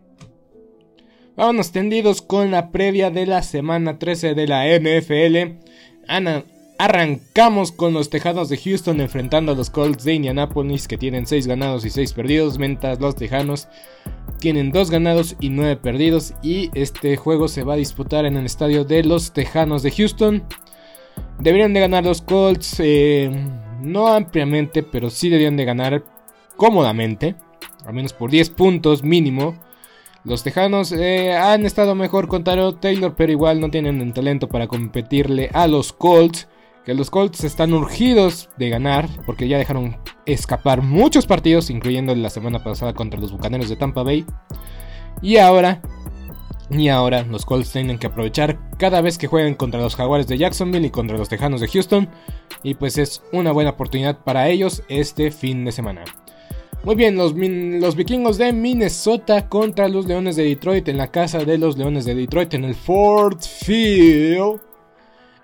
Vámonos 1.36 1.72
tendidos 1.72 2.22
con 2.22 2.52
la 2.52 2.72
previa 2.72 3.12
de 3.12 3.26
la 3.26 3.44
semana 3.44 3.98
13 3.98 4.36
de 4.36 4.48
la 4.48 4.66
NFL. 4.68 5.60
Ana, 6.08 6.44
arrancamos 6.80 7.74
con 7.74 7.94
los 7.94 8.10
Tejanos 8.10 8.48
de 8.48 8.58
Houston 8.58 9.02
enfrentando 9.02 9.52
a 9.52 9.56
los 9.56 9.70
Colts 9.70 10.06
de 10.06 10.14
Indianapolis 10.14 10.88
que 10.88 10.98
tienen 10.98 11.28
6 11.28 11.46
ganados 11.46 11.84
y 11.84 11.90
6 11.90 12.14
perdidos, 12.14 12.58
mientras 12.58 13.02
los 13.02 13.18
Tejanos 13.18 13.68
tienen 14.40 14.72
2 14.72 14.90
ganados 14.90 15.36
y 15.42 15.50
9 15.50 15.76
perdidos 15.76 16.34
y 16.42 16.72
este 16.74 17.18
juego 17.18 17.50
se 17.50 17.66
va 17.66 17.74
a 17.74 17.78
disputar 17.78 18.24
en 18.26 18.38
el 18.38 18.46
estadio 18.46 18.86
de 18.86 19.04
los 19.04 19.34
Tejanos 19.34 19.84
de 19.84 19.92
Houston. 19.92 20.44
Deberían 21.38 21.74
de 21.74 21.82
ganar 21.82 22.06
los 22.06 22.22
Colts, 22.22 22.80
eh, 22.80 23.30
no 23.82 24.08
ampliamente, 24.08 24.82
pero 24.82 25.10
sí 25.10 25.28
deberían 25.28 25.58
de 25.58 25.66
ganar 25.66 26.04
cómodamente, 26.56 27.36
al 27.86 27.94
menos 27.94 28.14
por 28.14 28.32
10 28.32 28.52
puntos 28.52 29.04
mínimo. 29.04 29.54
Los 30.24 30.44
Tejanos 30.44 30.94
eh, 30.94 31.36
han 31.36 31.66
estado 31.66 31.94
mejor 31.94 32.30
con 32.30 32.46
Taro 32.46 32.76
Taylor, 32.76 33.16
pero 33.18 33.34
igual 33.34 33.60
no 33.60 33.70
tienen 33.70 34.00
el 34.00 34.14
talento 34.14 34.48
para 34.48 34.68
competirle 34.68 35.50
a 35.52 35.68
los 35.68 35.92
Colts. 35.92 36.48
Los 36.94 37.10
Colts 37.10 37.44
están 37.44 37.74
urgidos 37.74 38.50
de 38.58 38.70
ganar, 38.70 39.08
porque 39.26 39.48
ya 39.48 39.58
dejaron 39.58 39.98
escapar 40.26 40.82
muchos 40.82 41.26
partidos, 41.26 41.70
incluyendo 41.70 42.16
la 42.16 42.30
semana 42.30 42.64
pasada 42.64 42.94
contra 42.94 43.20
los 43.20 43.32
Bucaneros 43.32 43.70
de 43.70 43.76
Tampa 43.76 44.04
Bay. 44.04 44.26
Y 45.22 45.38
ahora, 45.38 45.82
y 46.70 46.88
ahora 46.90 47.24
los 47.24 47.46
Colts 47.46 47.72
tienen 47.72 47.98
que 47.98 48.08
aprovechar 48.08 48.60
cada 48.78 49.02
vez 49.02 49.18
que 49.18 49.28
jueguen 49.28 49.56
contra 49.56 49.82
los 49.82 49.96
Jaguares 49.96 50.28
de 50.28 50.38
Jacksonville 50.38 50.88
y 50.88 50.92
contra 50.92 51.18
los 51.18 51.30
Tejanos 51.30 51.62
de 51.62 51.68
Houston. 51.68 52.10
Y 52.64 52.76
pues 52.76 52.98
es 52.98 53.24
una 53.32 53.52
buena 53.52 53.72
oportunidad 53.72 54.24
para 54.24 54.48
ellos 54.50 54.84
este 54.88 55.32
fin 55.32 55.66
de 55.66 55.72
semana. 55.72 56.04
Muy 56.84 56.96
bien, 56.96 57.18
los, 57.18 57.34
los, 57.34 57.96
vikingos 57.96 58.38
de 58.38 58.54
Minnesota 58.54 59.50
contra 59.50 59.90
los 59.90 60.06
Leones 60.06 60.38
de 60.38 60.44
Detroit 60.44 60.88
en 60.88 60.98
la 60.98 61.12
casa 61.12 61.40
de 61.40 61.58
los 61.58 61.78
Leones 61.78 62.06
de 62.06 62.16
Detroit 62.16 62.54
en 62.54 62.64
el 62.64 62.76
Ford 62.76 63.42
Field. 63.42 64.69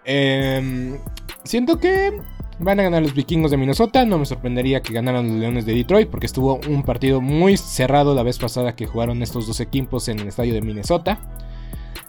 Em, 0.05 0.99
siento 1.43 1.79
que 1.79 2.13
van 2.59 2.79
a 2.79 2.83
ganar 2.83 3.01
los 3.01 3.13
vikingos 3.13 3.51
de 3.51 3.57
Minnesota. 3.57 4.05
No 4.05 4.19
me 4.19 4.25
sorprendería 4.25 4.81
que 4.81 4.93
ganaran 4.93 5.27
los 5.27 5.37
Leones 5.37 5.65
de 5.65 5.73
Detroit 5.73 6.09
porque 6.09 6.27
estuvo 6.27 6.59
un 6.67 6.83
partido 6.83 7.21
muy 7.21 7.57
cerrado 7.57 8.15
la 8.15 8.23
vez 8.23 8.37
pasada 8.37 8.75
que 8.75 8.85
jugaron 8.85 9.21
estos 9.21 9.47
dos 9.47 9.59
equipos 9.59 10.07
en 10.07 10.19
el 10.19 10.27
estadio 10.27 10.53
de 10.53 10.61
Minnesota. 10.61 11.19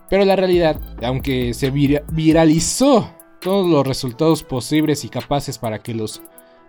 Pero 0.08 0.24
la 0.24 0.36
realidad, 0.36 0.80
aunque 1.02 1.52
se 1.52 1.70
viralizó 1.70 3.10
todos 3.40 3.68
los 3.68 3.86
resultados 3.86 4.42
posibles 4.42 5.04
y 5.04 5.08
capaces 5.08 5.58
para 5.58 5.80
que 5.80 5.94
los 5.94 6.22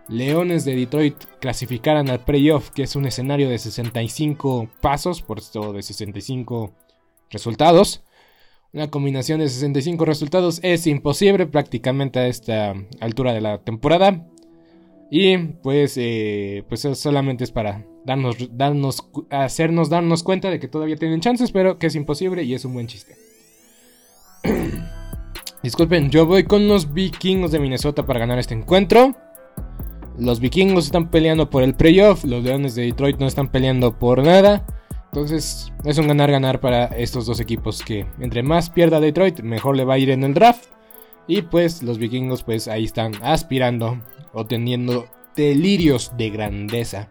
Leones 0.07 0.63
de 0.63 0.75
Detroit 0.75 1.15
clasificaran 1.39 2.09
al 2.09 2.19
playoff, 2.19 2.69
que 2.71 2.83
es 2.83 2.95
un 2.95 3.05
escenario 3.05 3.49
de 3.49 3.59
65 3.59 4.69
pasos, 4.81 5.21
por 5.21 5.37
esto 5.37 5.73
de 5.73 5.83
65 5.83 6.71
resultados. 7.29 8.03
Una 8.73 8.89
combinación 8.89 9.39
de 9.39 9.47
65 9.47 10.03
resultados 10.03 10.59
es 10.61 10.87
imposible 10.87 11.47
prácticamente 11.47 12.19
a 12.19 12.27
esta 12.27 12.73
altura 12.99 13.33
de 13.33 13.41
la 13.41 13.59
temporada. 13.59 14.27
Y 15.09 15.37
pues, 15.37 15.95
eh, 15.97 16.65
pues 16.67 16.81
solamente 16.95 17.45
es 17.45 17.51
para 17.51 17.85
darnos, 18.05 18.35
darnos, 18.51 19.09
hacernos 19.29 19.89
darnos 19.89 20.21
cuenta 20.21 20.49
de 20.49 20.59
que 20.59 20.67
todavía 20.67 20.97
tienen 20.97 21.21
chances, 21.21 21.51
pero 21.51 21.79
que 21.79 21.87
es 21.87 21.95
imposible 21.95 22.43
y 22.43 22.53
es 22.53 22.65
un 22.65 22.73
buen 22.73 22.87
chiste. 22.87 23.15
Disculpen, 25.63 26.09
yo 26.09 26.25
voy 26.25 26.43
con 26.43 26.67
los 26.67 26.93
vikingos 26.93 27.51
de 27.51 27.59
Minnesota 27.59 28.05
para 28.05 28.19
ganar 28.19 28.37
este 28.37 28.53
encuentro. 28.53 29.15
Los 30.19 30.41
vikingos 30.41 30.85
están 30.85 31.09
peleando 31.09 31.49
por 31.49 31.63
el 31.63 31.73
playoff, 31.73 32.25
los 32.25 32.43
leones 32.43 32.75
de 32.75 32.83
Detroit 32.83 33.17
no 33.17 33.27
están 33.27 33.49
peleando 33.49 33.97
por 33.97 34.23
nada. 34.23 34.65
Entonces 35.11 35.71
es 35.83 35.97
un 35.97 36.07
ganar-ganar 36.07 36.59
para 36.59 36.85
estos 36.85 37.25
dos 37.25 37.39
equipos 37.39 37.81
que 37.83 38.05
entre 38.19 38.43
más 38.43 38.69
pierda 38.69 38.99
Detroit, 38.99 39.39
mejor 39.41 39.75
le 39.75 39.85
va 39.85 39.95
a 39.95 39.97
ir 39.97 40.09
en 40.09 40.23
el 40.23 40.33
draft. 40.33 40.65
Y 41.27 41.41
pues 41.41 41.83
los 41.83 41.97
vikingos 41.97 42.43
pues 42.43 42.67
ahí 42.67 42.85
están 42.85 43.13
aspirando 43.21 43.99
o 44.33 44.45
teniendo 44.45 45.07
delirios 45.35 46.11
de 46.17 46.29
grandeza. 46.29 47.09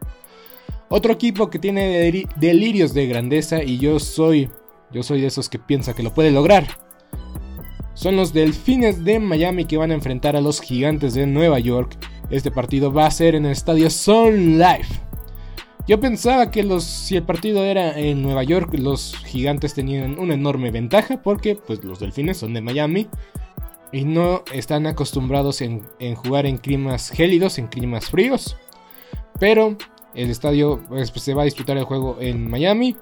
Otro 0.89 1.13
equipo 1.13 1.51
que 1.51 1.59
tiene 1.59 2.29
delirios 2.37 2.95
de 2.95 3.07
grandeza 3.07 3.63
y 3.63 3.79
yo 3.79 3.99
soy 3.99 4.51
yo 4.93 5.03
soy 5.03 5.21
de 5.21 5.27
esos 5.27 5.49
que 5.49 5.59
piensa 5.59 5.95
que 5.95 6.03
lo 6.03 6.15
puede 6.15 6.31
lograr. 6.31 6.67
Son 7.95 8.15
los 8.15 8.33
Delfines 8.33 9.05
de 9.05 9.19
Miami 9.19 9.65
que 9.65 9.79
van 9.79 9.91
a 9.91 9.95
enfrentar 9.95 10.37
a 10.37 10.41
los 10.41 10.61
Gigantes 10.61 11.15
de 11.15 11.27
Nueva 11.27 11.59
York 11.59 11.97
este 12.29 12.51
partido 12.51 12.93
va 12.93 13.07
a 13.07 13.11
ser 13.11 13.37
en 13.37 13.47
el 13.47 13.53
estadio 13.53 13.89
Sun 13.89 14.59
Life. 14.59 15.06
Yo 15.87 16.01
pensaba 16.01 16.51
que 16.51 16.65
los, 16.65 16.83
si 16.83 17.17
el 17.17 17.23
partido 17.23 17.63
era 17.65 17.97
en 17.97 18.21
Nueva 18.23 18.43
York, 18.43 18.75
los 18.77 19.17
gigantes 19.25 19.75
tenían 19.75 20.19
una 20.19 20.35
enorme 20.35 20.73
ventaja 20.73 21.23
porque 21.23 21.55
pues, 21.55 21.85
los 21.85 22.01
delfines 22.01 22.39
son 22.39 22.55
de 22.55 22.61
Miami 22.61 23.07
y 23.93 24.05
no 24.05 24.43
están 24.53 24.87
acostumbrados 24.87 25.61
en, 25.61 25.85
jugar 26.17 26.45
en 26.47 26.59
climas 26.59 27.11
gélidos, 27.11 27.59
en 27.59 27.69
climas 27.69 28.11
fríos. 28.11 28.57
Pero 29.39 29.77
el 30.15 30.31
estadio 30.31 30.83
pues, 30.89 31.11
se 31.11 31.35
va 31.35 31.43
a 31.43 31.45
disputar 31.45 31.77
el 31.77 31.85
juego 31.85 32.17
en 32.21 32.51
Miami. 32.51 32.97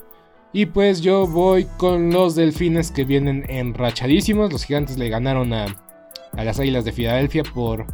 Y 0.53 0.67
pues 0.67 1.01
yo 1.01 1.27
voy 1.27 1.67
con 1.79 2.13
los 2.13 2.35
delfines 2.35 2.91
que 2.91 3.05
vienen 3.05 3.45
enrachadísimos. 3.49 4.53
Los 4.53 4.65
gigantes 4.65 4.99
le 4.99 5.09
ganaron 5.09 5.53
a, 5.53 5.67
a 6.33 6.45
las 6.45 6.61
Águilas 6.61 6.85
de 6.85 6.93
Filadelfia 6.93 7.43
por 7.43 7.87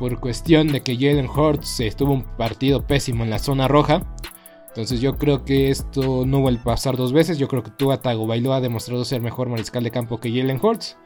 por 0.00 0.18
cuestión 0.18 0.68
de 0.68 0.80
que 0.80 0.96
Jalen 0.96 1.28
Hurts 1.28 1.78
estuvo 1.80 2.14
un 2.14 2.22
partido 2.22 2.86
pésimo 2.86 3.22
en 3.22 3.28
la 3.28 3.38
zona 3.38 3.68
roja. 3.68 4.16
Entonces 4.68 5.02
yo 5.02 5.18
creo 5.18 5.44
que 5.44 5.68
esto 5.68 6.24
no 6.24 6.40
vuelve 6.40 6.60
a 6.60 6.64
pasar 6.64 6.96
dos 6.96 7.12
veces. 7.12 7.36
Yo 7.36 7.48
creo 7.48 7.62
que 7.62 7.70
Tua 7.70 8.00
Tagovailoa 8.00 8.56
ha 8.56 8.60
demostrado 8.62 9.04
ser 9.04 9.20
mejor 9.20 9.50
mariscal 9.50 9.84
de 9.84 9.90
campo 9.90 10.18
que 10.18 10.30
Jalen 10.30 10.58
Hurts. 10.62 10.96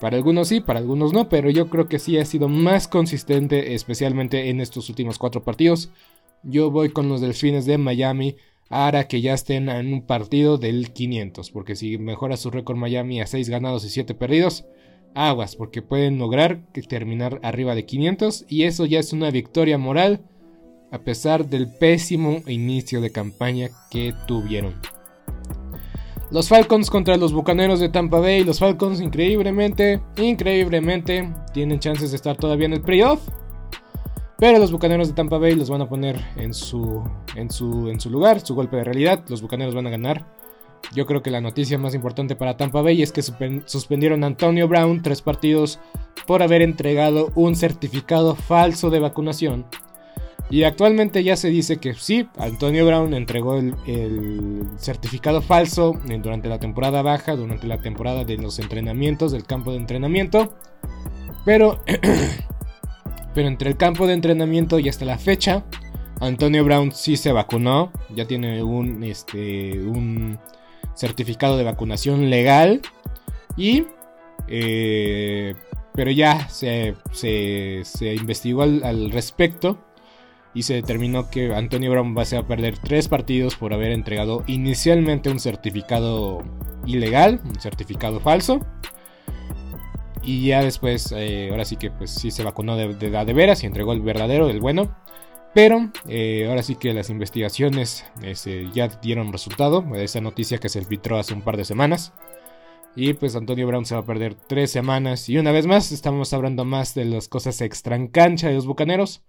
Para 0.00 0.16
algunos 0.16 0.48
sí, 0.48 0.58
para 0.58 0.80
algunos 0.80 1.12
no, 1.12 1.28
pero 1.28 1.50
yo 1.50 1.70
creo 1.70 1.86
que 1.88 2.00
sí 2.00 2.18
ha 2.18 2.24
sido 2.24 2.48
más 2.48 2.88
consistente, 2.88 3.74
especialmente 3.74 4.50
en 4.50 4.60
estos 4.60 4.88
últimos 4.88 5.18
cuatro 5.18 5.44
partidos. 5.44 5.92
Yo 6.42 6.72
voy 6.72 6.88
con 6.88 7.08
los 7.08 7.20
Delfines 7.20 7.64
de 7.64 7.78
Miami 7.78 8.34
ahora 8.68 9.06
que 9.06 9.20
ya 9.20 9.34
estén 9.34 9.68
en 9.68 9.94
un 9.94 10.02
partido 10.04 10.58
del 10.58 10.92
500, 10.92 11.52
porque 11.52 11.76
si 11.76 11.96
mejora 11.96 12.36
su 12.36 12.50
récord 12.50 12.76
Miami 12.76 13.20
a 13.20 13.26
6 13.28 13.48
ganados 13.48 13.84
y 13.84 13.90
7 13.90 14.14
perdidos, 14.14 14.64
aguas, 15.14 15.56
porque 15.56 15.82
pueden 15.82 16.18
lograr 16.18 16.60
terminar 16.88 17.40
arriba 17.42 17.74
de 17.74 17.84
500 17.84 18.46
y 18.48 18.64
eso 18.64 18.86
ya 18.86 19.00
es 19.00 19.12
una 19.12 19.30
victoria 19.30 19.78
moral 19.78 20.20
a 20.90 20.98
pesar 20.98 21.46
del 21.48 21.68
pésimo 21.68 22.42
inicio 22.46 23.00
de 23.00 23.10
campaña 23.10 23.70
que 23.90 24.14
tuvieron. 24.26 24.74
Los 26.30 26.48
Falcons 26.48 26.88
contra 26.88 27.18
los 27.18 27.32
Bucaneros 27.34 27.78
de 27.78 27.90
Tampa 27.90 28.18
Bay. 28.18 28.42
Los 28.42 28.58
Falcons 28.58 29.02
increíblemente, 29.02 30.00
increíblemente 30.16 31.30
tienen 31.52 31.78
chances 31.78 32.10
de 32.10 32.16
estar 32.16 32.36
todavía 32.36 32.66
en 32.66 32.72
el 32.72 32.80
playoff. 32.80 33.20
Pero 34.38 34.58
los 34.58 34.72
Bucaneros 34.72 35.08
de 35.08 35.14
Tampa 35.14 35.36
Bay 35.36 35.54
los 35.54 35.68
van 35.68 35.82
a 35.82 35.88
poner 35.88 36.18
en 36.36 36.54
su, 36.54 37.02
en 37.36 37.50
su, 37.50 37.88
en 37.88 38.00
su 38.00 38.08
lugar, 38.08 38.40
su 38.40 38.54
golpe 38.54 38.76
de 38.76 38.84
realidad. 38.84 39.22
Los 39.28 39.42
Bucaneros 39.42 39.74
van 39.74 39.86
a 39.86 39.90
ganar. 39.90 40.26
Yo 40.94 41.06
creo 41.06 41.22
que 41.22 41.30
la 41.30 41.40
noticia 41.40 41.78
más 41.78 41.94
importante 41.94 42.36
para 42.36 42.56
Tampa 42.56 42.82
Bay 42.82 43.02
es 43.02 43.12
que 43.12 43.22
suspendieron 43.22 44.24
a 44.24 44.26
Antonio 44.26 44.68
Brown 44.68 45.02
tres 45.02 45.22
partidos 45.22 45.78
por 46.26 46.42
haber 46.42 46.62
entregado 46.62 47.32
un 47.34 47.56
certificado 47.56 48.34
falso 48.34 48.90
de 48.90 49.00
vacunación. 49.00 49.66
Y 50.50 50.64
actualmente 50.64 51.24
ya 51.24 51.36
se 51.36 51.48
dice 51.48 51.78
que 51.78 51.94
sí, 51.94 52.28
Antonio 52.36 52.84
Brown 52.84 53.14
entregó 53.14 53.56
el, 53.56 54.66
certificado 54.76 55.40
falso 55.40 55.98
durante 56.22 56.48
la 56.48 56.58
temporada 56.58 57.00
baja, 57.00 57.36
durante 57.36 57.66
la 57.66 57.78
temporada 57.78 58.24
de 58.24 58.36
los 58.36 58.58
entrenamientos, 58.58 59.32
del 59.32 59.44
campo 59.44 59.70
de 59.70 59.78
entrenamiento. 59.78 60.52
Pero 61.46 61.80
Pero 63.34 63.48
entre 63.48 63.70
el 63.70 63.76
campo 63.76 64.06
de 64.06 64.14
entrenamiento 64.14 64.78
y 64.78 64.88
hasta 64.88 65.04
la 65.04 65.18
fecha, 65.18 65.64
Antonio 66.20 66.64
Brown 66.64 66.92
sí 66.92 67.16
se 67.16 67.32
vacunó. 67.32 67.90
Ya 68.14 68.26
tiene 68.26 68.62
un, 68.62 69.02
este, 69.04 69.80
un 69.80 70.38
certificado 70.94 71.56
de 71.56 71.64
vacunación 71.64 72.30
legal. 72.30 72.80
Y... 73.56 73.84
Eh, 74.48 75.54
pero 75.94 76.10
ya 76.10 76.48
se, 76.48 76.94
se, 77.12 78.14
investigó 78.14 78.62
al, 78.62 79.10
respecto 79.10 79.78
y 80.54 80.62
se 80.62 80.74
determinó 80.74 81.30
que 81.30 81.54
Antonio 81.54 81.90
Brown 81.90 82.16
va 82.16 82.22
a 82.22 82.46
perder 82.46 82.78
tres 82.78 83.08
partidos 83.08 83.56
por 83.56 83.72
haber 83.72 83.92
entregado 83.92 84.42
inicialmente 84.46 85.30
un 85.30 85.38
certificado 85.38 86.42
ilegal, 86.86 87.40
un 87.44 87.60
certificado 87.60 88.20
falso. 88.20 88.60
Y 90.22 90.46
ya 90.46 90.62
después, 90.62 91.12
eh, 91.16 91.48
ahora 91.50 91.64
sí 91.64 91.76
que 91.76 91.90
pues 91.90 92.10
sí 92.10 92.30
se 92.30 92.44
vacunó 92.44 92.76
de, 92.76 92.94
de, 92.94 93.32
veras 93.32 93.62
y 93.62 93.66
entregó 93.66 93.92
el 93.92 94.00
verdadero, 94.00 94.48
el 94.48 94.60
bueno. 94.60 94.96
Pero 95.54 95.90
eh, 96.08 96.46
ahora 96.48 96.62
sí 96.62 96.76
que 96.76 96.94
las 96.94 97.10
investigaciones 97.10 98.06
este, 98.22 98.70
ya 98.72 98.88
dieron 98.88 99.32
resultado. 99.32 99.84
Esa 99.96 100.20
noticia 100.20 100.58
que 100.58 100.68
se 100.68 100.82
filtró 100.84 101.18
hace 101.18 101.34
un 101.34 101.42
par 101.42 101.56
de 101.56 101.64
semanas. 101.64 102.12
Y 102.96 103.14
pues 103.14 103.36
Antonio 103.36 103.66
Brown 103.66 103.84
se 103.84 103.94
va 103.94 104.00
a 104.00 104.06
perder 104.06 104.34
tres 104.34 104.70
semanas. 104.70 105.28
Y 105.28 105.38
una 105.38 105.52
vez 105.52 105.66
más 105.66 105.92
estamos 105.92 106.32
hablando 106.32 106.64
más 106.64 106.94
de 106.94 107.04
las 107.04 107.28
cosas 107.28 107.60
extra 107.60 107.96
en 107.96 108.08
cancha 108.08 108.48
de 108.48 108.54
los 108.54 108.66
Bucaneros. 108.66 109.22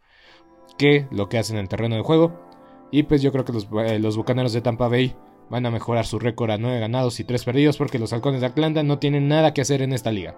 Que 0.77 1.07
lo 1.11 1.27
que 1.27 1.37
hacen 1.37 1.57
en 1.57 1.63
el 1.63 1.69
terreno 1.69 1.95
de 1.95 2.01
juego. 2.01 2.39
Y 2.89 3.03
pues 3.03 3.21
yo 3.21 3.31
creo 3.31 3.43
que 3.43 3.53
los, 3.53 3.67
eh, 3.85 3.99
los 3.99 4.15
Bucaneros 4.15 4.53
de 4.53 4.61
Tampa 4.61 4.87
Bay 4.87 5.15
van 5.49 5.65
a 5.65 5.71
mejorar 5.71 6.05
su 6.05 6.19
récord 6.19 6.51
a 6.51 6.57
9 6.57 6.79
ganados 6.79 7.19
y 7.19 7.25
3 7.25 7.43
perdidos. 7.43 7.75
Porque 7.75 7.99
los 7.99 8.13
halcones 8.13 8.39
de 8.39 8.47
Atlanta 8.47 8.81
no 8.81 8.97
tienen 8.97 9.27
nada 9.27 9.53
que 9.53 9.61
hacer 9.61 9.81
en 9.81 9.91
esta 9.91 10.11
liga. 10.11 10.37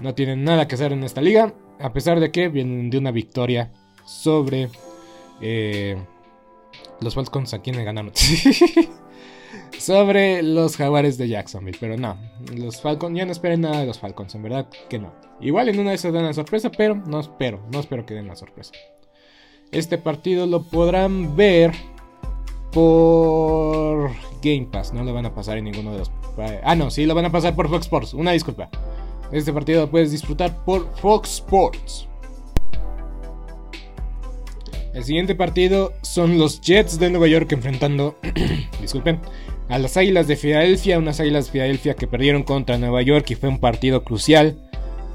No 0.00 0.14
tienen 0.14 0.42
nada 0.42 0.66
que 0.66 0.74
hacer 0.74 0.92
en 0.92 1.04
esta 1.04 1.20
liga, 1.20 1.54
a 1.78 1.92
pesar 1.92 2.18
de 2.18 2.32
que 2.32 2.48
vienen 2.48 2.90
de 2.90 2.98
una 2.98 3.10
victoria 3.10 3.70
sobre 4.04 4.68
eh, 5.40 5.96
los 7.00 7.14
Falcons. 7.14 7.54
¿A 7.54 7.60
quién 7.60 7.76
le 7.76 7.84
ganaron? 7.84 8.12
sobre 9.78 10.42
los 10.42 10.76
Jaguares 10.76 11.18
de 11.18 11.28
Jacksonville. 11.28 11.78
Pero 11.80 11.96
no, 11.96 12.16
los 12.54 12.80
Falcons, 12.80 13.16
ya 13.16 13.26
no 13.26 13.32
esperen 13.32 13.62
nada 13.62 13.80
de 13.80 13.86
los 13.86 13.98
Falcons, 13.98 14.34
en 14.34 14.42
verdad 14.42 14.68
que 14.88 14.98
no. 14.98 15.12
Igual 15.40 15.68
en 15.68 15.80
una 15.80 15.90
de 15.90 15.96
esas 15.96 16.12
dan 16.12 16.24
la 16.24 16.34
sorpresa, 16.34 16.70
pero 16.70 16.94
no 16.94 17.20
espero, 17.20 17.60
no 17.72 17.80
espero 17.80 18.06
que 18.06 18.14
den 18.14 18.28
la 18.28 18.36
sorpresa. 18.36 18.72
Este 19.72 19.98
partido 19.98 20.46
lo 20.46 20.62
podrán 20.62 21.34
ver 21.34 21.72
por 22.72 24.10
Game 24.42 24.68
Pass, 24.70 24.92
no 24.92 25.04
lo 25.04 25.12
van 25.12 25.26
a 25.26 25.34
pasar 25.34 25.58
en 25.58 25.64
ninguno 25.64 25.92
de 25.92 25.98
los... 25.98 26.12
Ah, 26.62 26.74
no, 26.74 26.90
sí, 26.90 27.06
lo 27.06 27.14
van 27.14 27.26
a 27.26 27.32
pasar 27.32 27.54
por 27.54 27.68
Fox 27.68 27.86
Sports, 27.86 28.14
una 28.14 28.32
disculpa. 28.32 28.70
Este 29.30 29.52
partido 29.52 29.82
lo 29.82 29.90
puedes 29.90 30.10
disfrutar 30.10 30.64
por 30.64 30.94
Fox 30.96 31.34
Sports. 31.34 32.08
El 34.94 35.04
siguiente 35.04 35.34
partido 35.34 35.94
son 36.02 36.38
los 36.38 36.60
Jets 36.60 36.98
de 36.98 37.08
Nueva 37.08 37.26
York 37.26 37.50
enfrentando, 37.52 38.18
disculpen, 38.80 39.20
a 39.68 39.78
las 39.78 39.96
Águilas 39.96 40.26
de 40.26 40.36
Filadelfia, 40.36 40.98
unas 40.98 41.18
Águilas 41.18 41.46
de 41.46 41.52
Filadelfia 41.52 41.94
que 41.94 42.06
perdieron 42.06 42.42
contra 42.42 42.76
Nueva 42.76 43.00
York 43.00 43.30
y 43.30 43.34
fue 43.34 43.48
un 43.48 43.58
partido 43.58 44.04
crucial. 44.04 44.58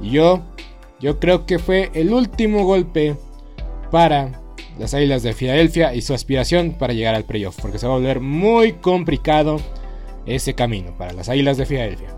Y 0.01 0.11
yo, 0.11 0.41
yo 0.99 1.19
creo 1.19 1.45
que 1.45 1.59
fue 1.59 1.91
el 1.93 2.11
último 2.11 2.65
golpe 2.65 3.15
para 3.91 4.41
las 4.79 4.95
Águilas 4.95 5.21
de 5.21 5.33
Filadelfia 5.33 5.93
y 5.93 6.01
su 6.01 6.15
aspiración 6.15 6.71
para 6.71 6.93
llegar 6.93 7.13
al 7.13 7.25
playoff, 7.25 7.57
porque 7.61 7.77
se 7.77 7.85
va 7.85 7.93
a 7.93 7.97
volver 7.97 8.19
muy 8.19 8.73
complicado 8.73 9.61
ese 10.25 10.55
camino 10.55 10.97
para 10.97 11.13
las 11.13 11.29
Águilas 11.29 11.57
de 11.57 11.67
Filadelfia. 11.67 12.15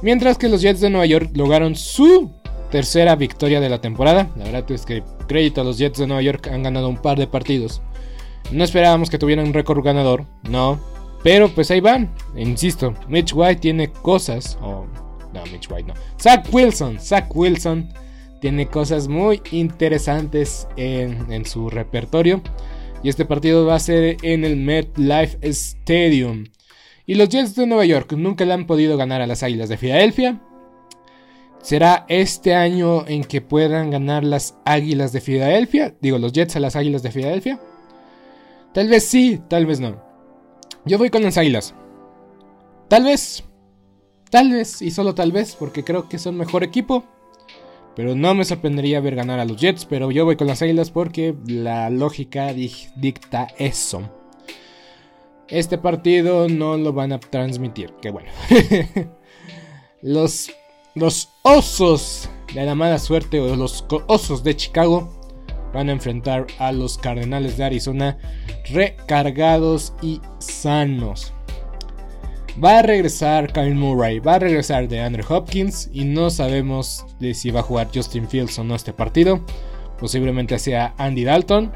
Mientras 0.00 0.38
que 0.38 0.48
los 0.48 0.62
Jets 0.62 0.80
de 0.80 0.90
Nueva 0.90 1.06
York 1.06 1.30
lograron 1.34 1.74
su 1.74 2.32
tercera 2.70 3.16
victoria 3.16 3.60
de 3.60 3.68
la 3.68 3.80
temporada. 3.80 4.30
La 4.36 4.44
verdad 4.44 4.70
es 4.70 4.84
que 4.84 5.02
crédito 5.26 5.60
a 5.60 5.64
los 5.64 5.78
Jets 5.78 5.98
de 5.98 6.06
Nueva 6.06 6.22
York 6.22 6.48
han 6.52 6.62
ganado 6.62 6.88
un 6.88 6.98
par 6.98 7.18
de 7.18 7.26
partidos. 7.26 7.82
No 8.50 8.64
esperábamos 8.64 9.10
que 9.10 9.18
tuvieran 9.18 9.46
un 9.46 9.54
récord 9.54 9.84
ganador, 9.84 10.26
no. 10.42 10.78
Pero 11.22 11.48
pues 11.48 11.70
ahí 11.70 11.80
van. 11.80 12.14
Insisto, 12.36 12.94
Mitch 13.08 13.32
White 13.34 13.60
tiene 13.60 13.90
cosas. 13.90 14.58
Oh, 14.60 14.86
no, 15.32 15.42
Mitch 15.50 15.70
White 15.70 15.88
no. 15.88 15.94
Zach 16.20 16.46
Wilson. 16.52 17.00
Zach 17.00 17.34
Wilson 17.34 17.88
tiene 18.40 18.66
cosas 18.66 19.08
muy 19.08 19.40
interesantes 19.50 20.68
en, 20.76 21.32
en 21.32 21.46
su 21.46 21.70
repertorio. 21.70 22.42
Y 23.02 23.08
este 23.08 23.24
partido 23.24 23.66
va 23.66 23.76
a 23.76 23.80
ser 23.80 24.18
en 24.22 24.44
el 24.44 24.56
MetLife 24.56 25.38
Stadium. 25.42 26.46
Y 27.06 27.16
los 27.16 27.28
Jets 27.28 27.54
de 27.54 27.66
Nueva 27.66 27.84
York 27.84 28.12
nunca 28.12 28.44
le 28.44 28.54
han 28.54 28.66
podido 28.66 28.96
ganar 28.96 29.20
a 29.20 29.26
las 29.26 29.42
Águilas 29.42 29.68
de 29.68 29.76
Filadelfia. 29.76 30.40
¿Será 31.64 32.04
este 32.10 32.54
año 32.54 33.08
en 33.08 33.24
que 33.24 33.40
puedan 33.40 33.90
ganar 33.90 34.22
las 34.22 34.54
Águilas 34.66 35.12
de 35.12 35.22
Filadelfia? 35.22 35.94
Digo, 35.98 36.18
los 36.18 36.32
Jets 36.32 36.56
a 36.56 36.60
las 36.60 36.76
Águilas 36.76 37.02
de 37.02 37.10
Filadelfia. 37.10 37.58
Tal 38.74 38.86
vez 38.90 39.04
sí, 39.04 39.40
tal 39.48 39.64
vez 39.64 39.80
no. 39.80 39.96
Yo 40.84 40.98
voy 40.98 41.08
con 41.08 41.22
las 41.22 41.38
Águilas. 41.38 41.74
Tal 42.88 43.04
vez. 43.04 43.44
Tal 44.28 44.50
vez, 44.50 44.82
y 44.82 44.90
solo 44.90 45.14
tal 45.14 45.32
vez, 45.32 45.56
porque 45.58 45.84
creo 45.84 46.06
que 46.06 46.18
son 46.18 46.36
mejor 46.36 46.64
equipo. 46.64 47.02
Pero 47.96 48.14
no 48.14 48.34
me 48.34 48.44
sorprendería 48.44 49.00
ver 49.00 49.14
ganar 49.14 49.40
a 49.40 49.46
los 49.46 49.56
Jets, 49.56 49.86
pero 49.86 50.10
yo 50.10 50.26
voy 50.26 50.36
con 50.36 50.48
las 50.48 50.60
Águilas 50.60 50.90
porque 50.90 51.34
la 51.46 51.88
lógica 51.88 52.52
dicta 52.52 53.48
eso. 53.56 54.02
Este 55.48 55.78
partido 55.78 56.46
no 56.46 56.76
lo 56.76 56.92
van 56.92 57.12
a 57.12 57.20
transmitir. 57.20 57.94
Qué 58.02 58.10
bueno. 58.10 58.30
los, 60.02 60.50
los 60.94 61.30
osos 61.42 62.28
de 62.54 62.64
la 62.64 62.74
mala 62.74 62.98
suerte 62.98 63.40
o 63.40 63.56
los 63.56 63.84
osos 64.06 64.44
de 64.44 64.56
Chicago 64.56 65.08
van 65.72 65.88
a 65.88 65.92
enfrentar 65.92 66.46
a 66.58 66.70
los 66.70 66.98
Cardenales 66.98 67.56
de 67.56 67.64
Arizona 67.64 68.16
recargados 68.70 69.92
y 70.02 70.20
sanos. 70.38 71.32
Va 72.62 72.78
a 72.78 72.82
regresar 72.82 73.52
Kyle 73.52 73.74
Murray, 73.74 74.20
va 74.20 74.36
a 74.36 74.38
regresar 74.38 74.86
de 74.86 75.00
Andrew 75.00 75.26
Hopkins 75.28 75.90
y 75.92 76.04
no 76.04 76.30
sabemos 76.30 77.04
de 77.18 77.34
si 77.34 77.50
va 77.50 77.60
a 77.60 77.64
jugar 77.64 77.88
Justin 77.92 78.28
Fields 78.28 78.56
o 78.60 78.64
no 78.64 78.76
este 78.76 78.92
partido. 78.92 79.40
Posiblemente 79.98 80.56
sea 80.60 80.94
Andy 80.96 81.24
Dalton. 81.24 81.72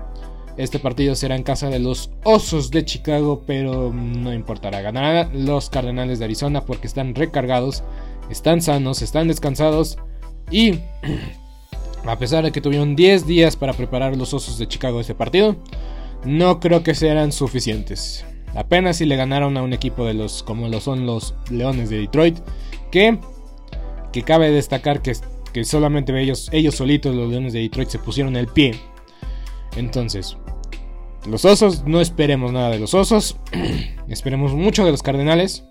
Este 0.56 0.78
partido 0.78 1.16
será 1.16 1.34
en 1.34 1.42
casa 1.42 1.68
de 1.68 1.80
los 1.80 2.10
Osos 2.22 2.70
de 2.70 2.84
Chicago, 2.84 3.42
pero 3.46 3.92
no 3.92 4.32
importará. 4.32 4.80
Ganarán 4.80 5.44
los 5.46 5.70
Cardenales 5.70 6.20
de 6.20 6.26
Arizona 6.26 6.64
porque 6.64 6.86
están 6.86 7.16
recargados, 7.16 7.82
están 8.30 8.60
sanos, 8.62 9.02
están 9.02 9.28
descansados 9.28 9.98
y 10.50 10.80
a 12.04 12.18
pesar 12.18 12.44
de 12.44 12.52
que 12.52 12.60
tuvieron 12.60 12.96
10 12.96 13.26
días 13.26 13.56
para 13.56 13.72
preparar 13.72 14.16
los 14.16 14.32
Osos 14.32 14.58
de 14.58 14.68
Chicago 14.68 15.00
este 15.00 15.14
partido, 15.14 15.56
no 16.24 16.60
creo 16.60 16.82
que 16.82 16.94
sean 16.94 17.32
suficientes. 17.32 18.24
Apenas 18.54 18.96
si 18.96 19.04
le 19.04 19.16
ganaron 19.16 19.56
a 19.56 19.62
un 19.62 19.72
equipo 19.72 20.04
de 20.04 20.14
los 20.14 20.42
como 20.42 20.68
lo 20.68 20.80
son 20.80 21.06
los 21.06 21.34
Leones 21.50 21.90
de 21.90 21.98
Detroit, 21.98 22.38
que, 22.90 23.18
que 24.12 24.22
cabe 24.22 24.50
destacar 24.50 25.02
que, 25.02 25.12
que 25.52 25.64
solamente 25.64 26.18
ellos, 26.20 26.48
ellos 26.52 26.76
solitos, 26.76 27.14
los 27.14 27.30
Leones 27.30 27.52
de 27.52 27.60
Detroit, 27.60 27.90
se 27.90 27.98
pusieron 27.98 28.36
el 28.36 28.48
pie. 28.48 28.74
Entonces, 29.76 30.36
los 31.26 31.44
osos, 31.44 31.84
no 31.84 32.00
esperemos 32.00 32.52
nada 32.52 32.70
de 32.70 32.78
los 32.78 32.94
osos. 32.94 33.36
esperemos 34.08 34.54
mucho 34.54 34.84
de 34.84 34.90
los 34.90 35.02
cardenales. 35.02 35.64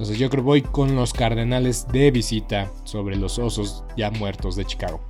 Entonces 0.00 0.18
yo 0.18 0.30
creo 0.30 0.42
que 0.42 0.46
voy 0.46 0.62
con 0.62 0.96
los 0.96 1.12
cardenales 1.12 1.86
de 1.92 2.10
visita 2.10 2.72
sobre 2.84 3.16
los 3.16 3.38
osos 3.38 3.84
ya 3.98 4.10
muertos 4.10 4.56
de 4.56 4.64
Chicago. 4.64 5.02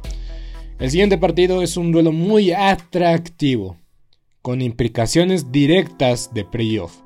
El 0.80 0.90
siguiente 0.90 1.16
partido 1.16 1.62
es 1.62 1.76
un 1.76 1.92
duelo 1.92 2.10
muy 2.10 2.50
atractivo, 2.50 3.76
con 4.42 4.60
implicaciones 4.60 5.52
directas 5.52 6.34
de 6.34 6.44
playoff. 6.44 7.02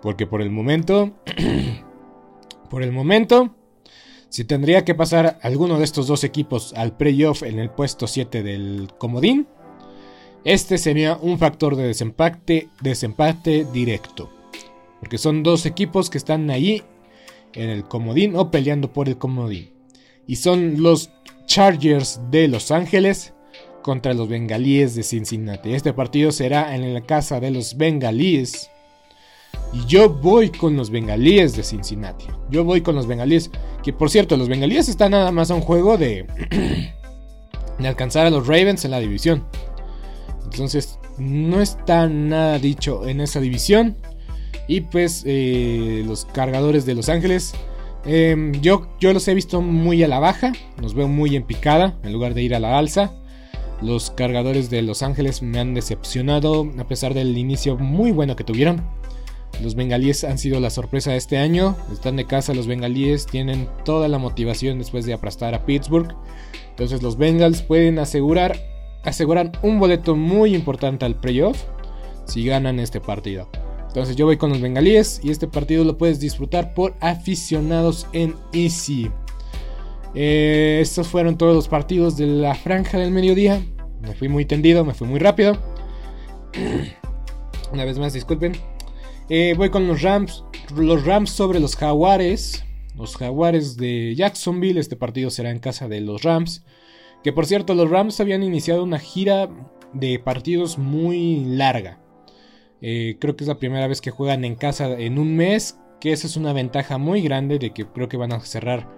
Porque 0.00 0.26
por 0.26 0.40
el 0.40 0.48
momento, 0.48 1.12
por 2.70 2.82
el 2.82 2.90
momento, 2.90 3.54
si 4.30 4.44
tendría 4.44 4.86
que 4.86 4.94
pasar 4.94 5.38
alguno 5.42 5.76
de 5.76 5.84
estos 5.84 6.06
dos 6.06 6.24
equipos 6.24 6.72
al 6.72 6.96
playoff 6.96 7.42
en 7.42 7.58
el 7.58 7.68
puesto 7.68 8.06
7 8.06 8.42
del 8.42 8.88
comodín, 8.96 9.46
este 10.44 10.78
sería 10.78 11.18
un 11.20 11.38
factor 11.38 11.76
de 11.76 11.86
desempate, 11.86 12.70
desempate 12.80 13.66
directo. 13.74 14.30
Porque 15.00 15.18
son 15.18 15.42
dos 15.42 15.66
equipos 15.66 16.08
que 16.08 16.16
están 16.16 16.48
ahí 16.48 16.82
en 17.56 17.70
el 17.70 17.84
comodín 17.84 18.36
o 18.36 18.50
peleando 18.50 18.92
por 18.92 19.08
el 19.08 19.18
comodín. 19.18 19.70
Y 20.26 20.36
son 20.36 20.82
los 20.82 21.10
Chargers 21.46 22.20
de 22.30 22.48
Los 22.48 22.70
Ángeles 22.70 23.34
contra 23.82 24.14
los 24.14 24.28
bengalíes 24.28 24.94
de 24.94 25.02
Cincinnati. 25.02 25.72
Este 25.72 25.92
partido 25.92 26.32
será 26.32 26.74
en 26.74 26.92
la 26.92 27.02
casa 27.02 27.38
de 27.38 27.52
los 27.52 27.76
bengalíes. 27.76 28.70
Y 29.72 29.86
yo 29.86 30.10
voy 30.10 30.50
con 30.50 30.76
los 30.76 30.90
bengalíes 30.90 31.56
de 31.56 31.62
Cincinnati. 31.62 32.26
Yo 32.50 32.64
voy 32.64 32.80
con 32.80 32.94
los 32.94 33.06
bengalíes. 33.06 33.50
Que 33.82 33.92
por 33.92 34.10
cierto, 34.10 34.36
los 34.36 34.48
bengalíes 34.48 34.88
están 34.88 35.12
nada 35.12 35.30
más 35.30 35.50
a 35.50 35.54
un 35.54 35.60
juego 35.60 35.96
de, 35.96 36.26
de 37.78 37.88
alcanzar 37.88 38.26
a 38.26 38.30
los 38.30 38.46
Ravens 38.46 38.84
en 38.84 38.90
la 38.90 38.98
división. 38.98 39.44
Entonces, 40.44 40.98
no 41.18 41.60
está 41.60 42.08
nada 42.08 42.58
dicho 42.58 43.06
en 43.06 43.20
esa 43.20 43.40
división. 43.40 43.96
Y 44.68 44.82
pues 44.82 45.22
eh, 45.26 46.02
los 46.06 46.24
cargadores 46.24 46.86
de 46.86 46.94
Los 46.94 47.08
Ángeles. 47.08 47.54
Em, 48.04 48.52
yo, 48.60 48.86
yo 49.00 49.12
los 49.12 49.26
he 49.26 49.34
visto 49.34 49.60
muy 49.60 50.02
a 50.02 50.08
la 50.08 50.18
baja. 50.18 50.52
Los 50.80 50.94
veo 50.94 51.08
muy 51.08 51.36
en 51.36 51.44
picada 51.44 51.98
en 52.02 52.12
lugar 52.12 52.34
de 52.34 52.42
ir 52.42 52.54
a 52.54 52.60
la 52.60 52.78
alza. 52.78 53.12
Los 53.82 54.10
cargadores 54.10 54.70
de 54.70 54.82
Los 54.82 55.02
Ángeles 55.02 55.42
me 55.42 55.58
han 55.58 55.74
decepcionado 55.74 56.70
a 56.78 56.88
pesar 56.88 57.14
del 57.14 57.36
inicio 57.36 57.76
muy 57.76 58.10
bueno 58.10 58.36
que 58.36 58.44
tuvieron. 58.44 58.82
Los 59.62 59.74
bengalíes 59.74 60.24
han 60.24 60.38
sido 60.38 60.60
la 60.60 60.70
sorpresa 60.70 61.12
de 61.12 61.16
este 61.16 61.38
año. 61.38 61.76
Están 61.92 62.16
de 62.16 62.26
casa 62.26 62.54
los 62.54 62.66
bengalíes, 62.66 63.26
tienen 63.26 63.68
toda 63.84 64.08
la 64.08 64.18
motivación 64.18 64.78
después 64.78 65.06
de 65.06 65.14
aplastar 65.14 65.54
a 65.54 65.64
Pittsburgh. 65.64 66.14
Entonces 66.70 67.02
los 67.02 67.16
Bengals 67.16 67.62
pueden 67.62 67.98
asegurar, 67.98 68.58
asegurar 69.02 69.52
un 69.62 69.78
boleto 69.78 70.14
muy 70.14 70.54
importante 70.54 71.04
al 71.04 71.14
playoff 71.14 71.62
si 72.26 72.44
ganan 72.44 72.80
este 72.80 73.00
partido. 73.00 73.48
Entonces 73.96 74.16
yo 74.16 74.26
voy 74.26 74.36
con 74.36 74.50
los 74.50 74.60
bengalíes 74.60 75.22
y 75.24 75.30
este 75.30 75.48
partido 75.48 75.82
lo 75.82 75.96
puedes 75.96 76.20
disfrutar 76.20 76.74
por 76.74 76.94
aficionados 77.00 78.06
en 78.12 78.34
Easy. 78.52 79.10
Eh, 80.14 80.80
estos 80.82 81.08
fueron 81.08 81.38
todos 81.38 81.54
los 81.54 81.66
partidos 81.66 82.18
de 82.18 82.26
la 82.26 82.54
franja 82.54 82.98
del 82.98 83.10
mediodía. 83.10 83.64
Me 84.02 84.12
fui 84.12 84.28
muy 84.28 84.44
tendido, 84.44 84.84
me 84.84 84.92
fui 84.92 85.08
muy 85.08 85.18
rápido. 85.18 85.56
Una 87.72 87.86
vez 87.86 87.98
más, 87.98 88.12
disculpen. 88.12 88.52
Eh, 89.30 89.54
voy 89.56 89.70
con 89.70 89.88
los 89.88 90.02
Rams. 90.02 90.44
Los 90.76 91.06
Rams 91.06 91.30
sobre 91.30 91.58
los 91.58 91.74
Jaguares. 91.74 92.66
Los 92.96 93.16
Jaguares 93.16 93.78
de 93.78 94.14
Jacksonville. 94.14 94.78
Este 94.78 94.96
partido 94.96 95.30
será 95.30 95.50
en 95.50 95.58
casa 95.58 95.88
de 95.88 96.02
los 96.02 96.22
Rams. 96.22 96.66
Que 97.24 97.32
por 97.32 97.46
cierto, 97.46 97.74
los 97.74 97.88
Rams 97.88 98.20
habían 98.20 98.42
iniciado 98.42 98.84
una 98.84 98.98
gira 98.98 99.48
de 99.94 100.18
partidos 100.18 100.76
muy 100.76 101.46
larga. 101.46 102.05
Eh, 102.88 103.16
creo 103.18 103.34
que 103.34 103.42
es 103.42 103.48
la 103.48 103.58
primera 103.58 103.88
vez 103.88 104.00
que 104.00 104.12
juegan 104.12 104.44
en 104.44 104.54
casa 104.54 104.96
en 104.96 105.18
un 105.18 105.34
mes. 105.34 105.76
Que 106.00 106.12
esa 106.12 106.28
es 106.28 106.36
una 106.36 106.52
ventaja 106.52 106.98
muy 106.98 107.20
grande 107.20 107.58
de 107.58 107.72
que 107.72 107.84
creo 107.84 108.08
que 108.08 108.16
van 108.16 108.32
a 108.32 108.38
cerrar 108.40 108.88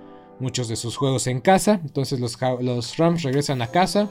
muchos 0.41 0.69
de 0.69 0.77
sus 0.77 0.99
juegos 0.99 1.27
en 1.27 1.41
casa. 1.41 1.81
Entonces 1.83 2.21
los, 2.21 2.37
los 2.61 2.99
Rams 2.99 3.23
regresan 3.23 3.63
a 3.63 3.69
casa. 3.69 4.11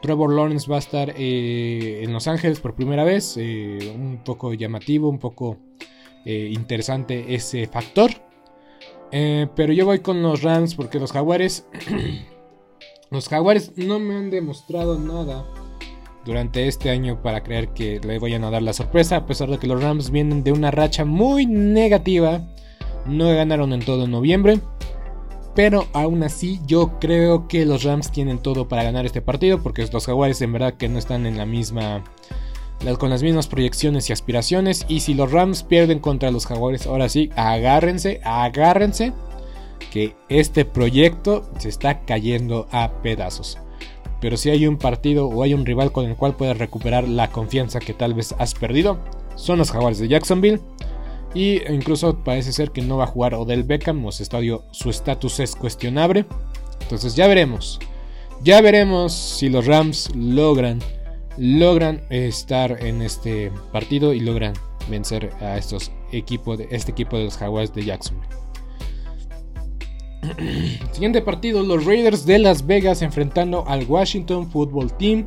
Trevor 0.00 0.32
Lawrence 0.32 0.70
va 0.70 0.76
a 0.76 0.78
estar 0.78 1.12
eh, 1.16 2.02
en 2.04 2.12
Los 2.12 2.28
Ángeles 2.28 2.60
por 2.60 2.76
primera 2.76 3.02
vez. 3.02 3.34
Eh, 3.36 3.92
un 3.92 4.22
poco 4.24 4.54
llamativo, 4.54 5.08
un 5.08 5.18
poco 5.18 5.58
interesante 6.24 7.34
ese 7.34 7.66
factor. 7.66 8.10
pero 9.10 9.72
yo 9.72 9.86
voy 9.86 10.00
con 10.00 10.22
los 10.22 10.42
Rams 10.42 10.76
porque 10.76 11.00
los 11.00 11.10
Jaguares. 11.10 11.66
los 13.10 13.28
Jaguares 13.28 13.72
no 13.76 13.98
me 13.98 14.14
han 14.14 14.30
demostrado 14.30 15.00
nada 15.00 15.44
durante 16.30 16.68
este 16.68 16.90
año 16.90 17.20
para 17.22 17.42
creer 17.42 17.70
que 17.70 17.98
le 17.98 18.20
vayan 18.20 18.44
a 18.44 18.50
dar 18.52 18.62
la 18.62 18.72
sorpresa. 18.72 19.16
A 19.16 19.26
pesar 19.26 19.50
de 19.50 19.58
que 19.58 19.66
los 19.66 19.82
Rams 19.82 20.12
vienen 20.12 20.44
de 20.44 20.52
una 20.52 20.70
racha 20.70 21.04
muy 21.04 21.44
negativa. 21.44 22.40
No 23.04 23.26
ganaron 23.34 23.72
en 23.72 23.80
todo 23.80 24.06
noviembre. 24.06 24.60
Pero 25.56 25.88
aún 25.92 26.22
así 26.22 26.60
yo 26.68 27.00
creo 27.00 27.48
que 27.48 27.66
los 27.66 27.82
Rams 27.82 28.12
tienen 28.12 28.38
todo 28.38 28.68
para 28.68 28.84
ganar 28.84 29.06
este 29.06 29.20
partido 29.20 29.60
porque 29.60 29.84
los 29.92 30.06
Jaguares 30.06 30.40
en 30.40 30.52
verdad 30.52 30.74
que 30.74 30.88
no 30.88 31.00
están 31.00 31.26
en 31.26 31.36
la 31.36 31.46
misma 31.46 32.04
con 32.98 33.10
las 33.10 33.24
mismas 33.24 33.48
proyecciones 33.48 34.08
y 34.08 34.12
aspiraciones 34.12 34.86
y 34.88 35.00
si 35.00 35.12
los 35.14 35.32
Rams 35.32 35.64
pierden 35.64 35.98
contra 35.98 36.30
los 36.30 36.46
Jaguares, 36.46 36.86
ahora 36.86 37.08
sí, 37.08 37.28
agárrense, 37.34 38.20
agárrense 38.24 39.12
que 39.90 40.14
este 40.28 40.64
proyecto 40.64 41.50
se 41.58 41.68
está 41.68 42.02
cayendo 42.06 42.68
a 42.70 43.02
pedazos. 43.02 43.58
Pero 44.20 44.36
si 44.36 44.50
hay 44.50 44.66
un 44.66 44.76
partido 44.76 45.28
o 45.28 45.42
hay 45.42 45.54
un 45.54 45.64
rival 45.64 45.92
con 45.92 46.06
el 46.06 46.16
cual 46.16 46.36
puedes 46.36 46.58
recuperar 46.58 47.08
la 47.08 47.30
confianza 47.30 47.80
que 47.80 47.94
tal 47.94 48.14
vez 48.14 48.34
has 48.38 48.54
perdido, 48.54 48.98
son 49.34 49.58
los 49.58 49.70
Jaguares 49.70 49.98
de 49.98 50.08
Jacksonville. 50.08 50.60
Y 51.34 51.62
incluso 51.72 52.18
parece 52.24 52.52
ser 52.52 52.70
que 52.70 52.82
no 52.82 52.96
va 52.96 53.04
a 53.04 53.08
jugar 53.08 53.34
Odell 53.34 53.62
Beckham, 53.62 54.04
o 54.04 54.12
su 54.12 54.90
estatus 54.90 55.40
es 55.40 55.54
cuestionable. 55.54 56.26
Entonces 56.82 57.14
ya 57.14 57.28
veremos. 57.28 57.78
Ya 58.42 58.60
veremos 58.60 59.12
si 59.12 59.48
los 59.48 59.66
Rams 59.66 60.10
logran, 60.14 60.80
logran 61.36 62.02
estar 62.10 62.84
en 62.84 63.02
este 63.02 63.52
partido 63.70 64.12
y 64.12 64.20
logran 64.20 64.54
vencer 64.88 65.30
a 65.40 65.56
estos 65.56 65.92
equipos 66.10 66.58
este 66.70 66.92
equipo 66.92 67.16
de 67.16 67.24
los 67.24 67.36
Jaguars 67.36 67.72
de 67.74 67.84
Jacksonville. 67.84 68.28
Siguiente 70.92 71.22
partido, 71.22 71.62
los 71.62 71.84
Raiders 71.84 72.26
de 72.26 72.38
Las 72.38 72.66
Vegas 72.66 73.02
enfrentando 73.02 73.64
al 73.66 73.84
Washington 73.84 74.50
Football 74.50 74.96
Team 74.96 75.26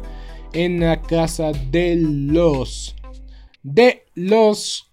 en 0.54 0.80
la 0.80 1.02
casa 1.02 1.52
de 1.72 1.96
los 1.98 2.96
de 3.64 4.06
los 4.14 4.93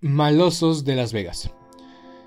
malosos 0.00 0.84
de 0.84 0.96
Las 0.96 1.12
Vegas. 1.12 1.50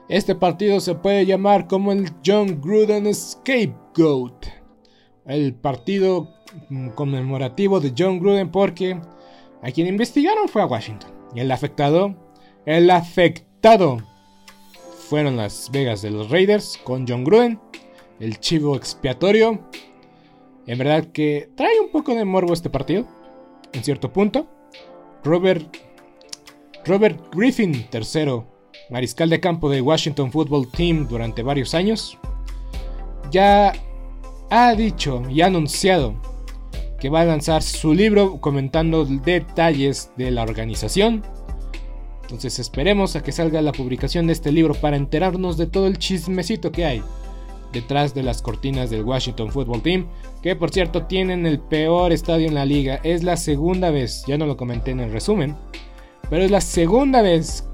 Este 0.10 0.36
partido 0.36 0.80
se 0.80 0.96
puede 0.96 1.26
llamar 1.26 1.68
como 1.68 1.92
el 1.92 2.12
John 2.26 2.60
Gruden 2.62 3.14
Scapegoat. 3.14 4.46
El 5.26 5.54
partido 5.54 6.30
conmemorativo 6.96 7.80
de 7.80 7.94
John 7.98 8.20
Gruden 8.20 8.52
porque 8.52 9.00
a 9.62 9.72
quien 9.72 9.88
investigaron 9.88 10.50
fue 10.50 10.62
a 10.62 10.66
Washington. 10.66 11.12
Y 11.34 11.40
el 11.40 11.52
afectado, 11.52 12.16
el 12.66 12.90
afectado 12.90 14.00
fueron 15.08 15.38
Las 15.38 15.70
Vegas 15.72 16.02
de 16.02 16.12
los 16.12 16.30
Raiders 16.30 16.80
con 16.84 17.06
John 17.08 17.24
Gruden, 17.24 17.60
el 18.20 18.40
chivo 18.40 18.76
expiatorio. 18.76 19.62
En 20.68 20.78
verdad 20.78 21.06
que 21.12 21.50
trae 21.56 21.80
un 21.80 21.92
poco 21.92 22.14
de 22.16 22.26
morbo 22.26 22.54
este 22.54 22.70
partido, 22.70 23.08
en 23.72 23.84
cierto 23.84 24.12
punto. 24.12 24.48
Robert 25.24 25.91
Robert 26.86 27.20
Griffin 27.34 27.88
III, 27.94 28.44
mariscal 28.90 29.30
de 29.30 29.40
campo 29.40 29.70
de 29.70 29.82
Washington 29.82 30.32
Football 30.32 30.68
Team 30.70 31.08
durante 31.08 31.44
varios 31.44 31.74
años, 31.76 32.18
ya 33.30 33.74
ha 34.50 34.76
dicho 34.76 35.22
y 35.30 35.42
ha 35.42 35.48
anunciado 35.48 36.16
que 37.00 37.10
va 37.10 37.22
a 37.22 37.26
lanzar 37.26 37.64
su 37.64 37.94
libro 37.94 38.40
comentando 38.42 39.06
detalles 39.06 40.12
de 40.18 40.32
la 40.32 40.44
organización. 40.44 41.24
Entonces 42.24 42.60
esperemos 42.60 43.16
a 43.16 43.24
que 43.24 43.32
salga 43.32 43.62
la 43.62 43.72
publicación 43.72 44.28
de 44.28 44.34
este 44.34 44.52
libro 44.52 44.74
para 44.74 44.98
enterarnos 44.98 45.58
de 45.58 45.68
todo 45.68 45.88
el 45.88 45.98
chismecito 45.98 46.72
que 46.72 46.86
hay 46.86 47.04
detrás 47.74 48.14
de 48.14 48.24
las 48.24 48.42
cortinas 48.42 48.90
del 48.90 49.04
Washington 49.04 49.52
Football 49.52 49.82
Team, 49.82 50.08
que 50.42 50.56
por 50.56 50.72
cierto 50.72 51.04
tienen 51.04 51.46
el 51.46 51.60
peor 51.60 52.12
estadio 52.12 52.48
en 52.48 52.56
la 52.56 52.66
liga. 52.66 53.00
Es 53.04 53.24
la 53.24 53.38
segunda 53.38 53.92
vez, 53.92 54.24
ya 54.28 54.38
no 54.38 54.46
lo 54.46 54.58
comenté 54.58 54.92
en 54.92 55.00
el 55.00 55.12
resumen, 55.12 55.56
pero 56.32 56.46
es 56.46 56.50
la 56.50 56.62
segunda 56.62 57.22
vez 57.22 57.68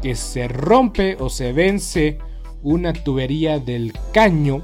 que 0.00 0.16
se 0.16 0.48
rompe 0.48 1.18
o 1.20 1.28
se 1.28 1.52
vence 1.52 2.16
una 2.62 2.94
tubería 2.94 3.58
del 3.58 3.92
caño. 4.12 4.62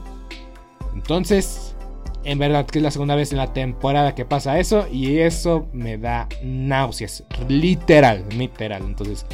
Entonces, 0.95 1.77
En 2.25 2.39
verdad 2.39 2.67
que 2.67 2.79
es 2.79 2.83
la 2.83 2.91
segunda 2.91 3.15
vez 3.15 3.31
en 3.33 3.39
la 3.39 3.53
temporada 3.53 4.15
que 4.15 4.25
pasa 4.25 4.59
eso 4.59 4.87
y 4.91 5.19
eso 5.19 5.69
me 5.73 5.97
da 5.97 6.29
náuseas. 6.43 7.25
Literal, 7.49 8.25
literal. 8.37 8.83
Entonces, 8.83 9.25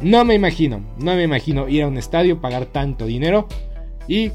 no 0.00 0.24
me 0.24 0.34
imagino, 0.34 0.80
no 0.98 1.14
me 1.14 1.24
imagino 1.24 1.68
ir 1.68 1.82
a 1.82 1.88
un 1.88 1.98
estadio, 1.98 2.40
pagar 2.40 2.66
tanto 2.66 3.06
dinero 3.06 3.48
y 4.06 4.32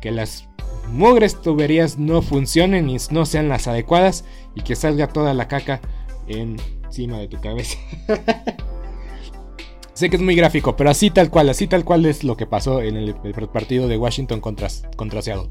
que 0.00 0.10
las 0.10 0.48
mugres 0.90 1.40
tuberías 1.40 1.98
no 1.98 2.20
funcionen 2.20 2.90
y 2.90 2.96
no 3.10 3.24
sean 3.24 3.48
las 3.48 3.68
adecuadas 3.68 4.24
y 4.54 4.62
que 4.62 4.74
salga 4.74 5.06
toda 5.06 5.32
la 5.32 5.48
caca 5.48 5.80
de 6.96 7.28
tu 7.28 7.40
cabeza. 7.40 7.78
sé 9.94 10.10
que 10.10 10.16
es 10.16 10.22
muy 10.22 10.34
gráfico, 10.34 10.76
pero 10.76 10.90
así 10.90 11.10
tal 11.10 11.30
cual, 11.30 11.48
así 11.48 11.66
tal 11.66 11.84
cual 11.84 12.06
es 12.06 12.24
lo 12.24 12.36
que 12.36 12.46
pasó 12.46 12.80
en 12.80 12.96
el, 12.96 13.14
partido 13.52 13.88
de 13.88 13.96
Washington 13.96 14.40
contra, 14.40 14.68
contra 14.96 15.22
Seattle. 15.22 15.50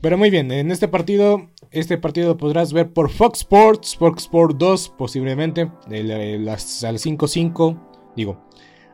Pero 0.00 0.18
muy 0.18 0.30
bien, 0.30 0.50
en 0.50 0.70
este 0.70 0.88
partido, 0.88 1.48
este 1.70 1.98
partido 1.98 2.36
podrás 2.36 2.72
ver 2.72 2.92
por 2.92 3.10
Fox 3.10 3.40
Sports, 3.40 3.96
Fox 3.96 4.24
Sports 4.24 4.56
2 4.58 4.88
posiblemente, 4.98 5.70
las, 5.88 6.84
a 6.84 6.92
las 6.92 7.06
5.5, 7.06 7.78
digo, 8.16 8.44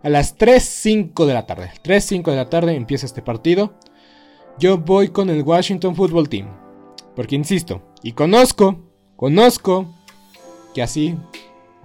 a 0.03 0.09
las 0.09 0.37
3.05 0.37 1.27
de 1.27 1.35
la 1.35 1.47
tarde. 1.47 1.71
3.05 1.83 2.31
de 2.31 2.37
la 2.37 2.51
tarde 2.51 2.75
empieza 2.75 3.07
este 3.07 3.23
partido. 3.23 3.75
Yo 4.59 4.79
voy 4.79 5.09
con 5.09 5.31
el 5.31 5.43
Washington 5.43 5.95
Football 5.95 6.29
Team. 6.29 6.49
Porque 7.17 7.37
insisto, 7.37 7.83
y 8.03 8.13
conozco, 8.13 8.79
conozco 9.17 9.87
que 10.75 10.83
así, 10.83 11.17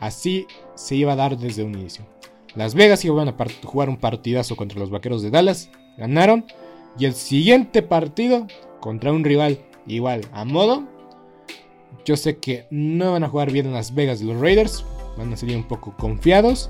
así 0.06 0.48
se 0.76 0.96
iba 0.96 1.14
a 1.14 1.18
dar 1.18 1.38
desde 1.38 1.64
un 1.64 1.74
inicio. 1.76 2.06
Las 2.56 2.76
Vegas 2.76 3.04
iban 3.06 3.28
a 3.28 3.36
jugar 3.64 3.90
un 3.90 3.98
partidazo 3.98 4.56
contra 4.56 4.80
los 4.80 4.90
Vaqueros 4.90 5.22
de 5.24 5.32
Dallas, 5.32 5.70
ganaron. 5.98 6.46
Y 7.00 7.06
el 7.06 7.14
siguiente 7.14 7.82
partido 7.82 8.46
contra 8.80 9.12
un 9.12 9.24
rival 9.24 9.60
igual 9.88 10.22
a 10.32 10.46
modo. 10.46 10.84
Yo 12.06 12.18
sé 12.18 12.38
que 12.38 12.68
no 12.70 13.14
van 13.14 13.24
a 13.24 13.30
jugar 13.30 13.52
bien 13.52 13.66
en 13.66 13.74
Las 13.74 13.96
Vegas 13.96 14.22
los 14.22 14.40
Raiders, 14.40 14.86
van 15.18 15.34
a 15.34 15.38
salir 15.38 15.58
un 15.58 15.64
poco 15.64 15.96
confiados. 15.98 16.70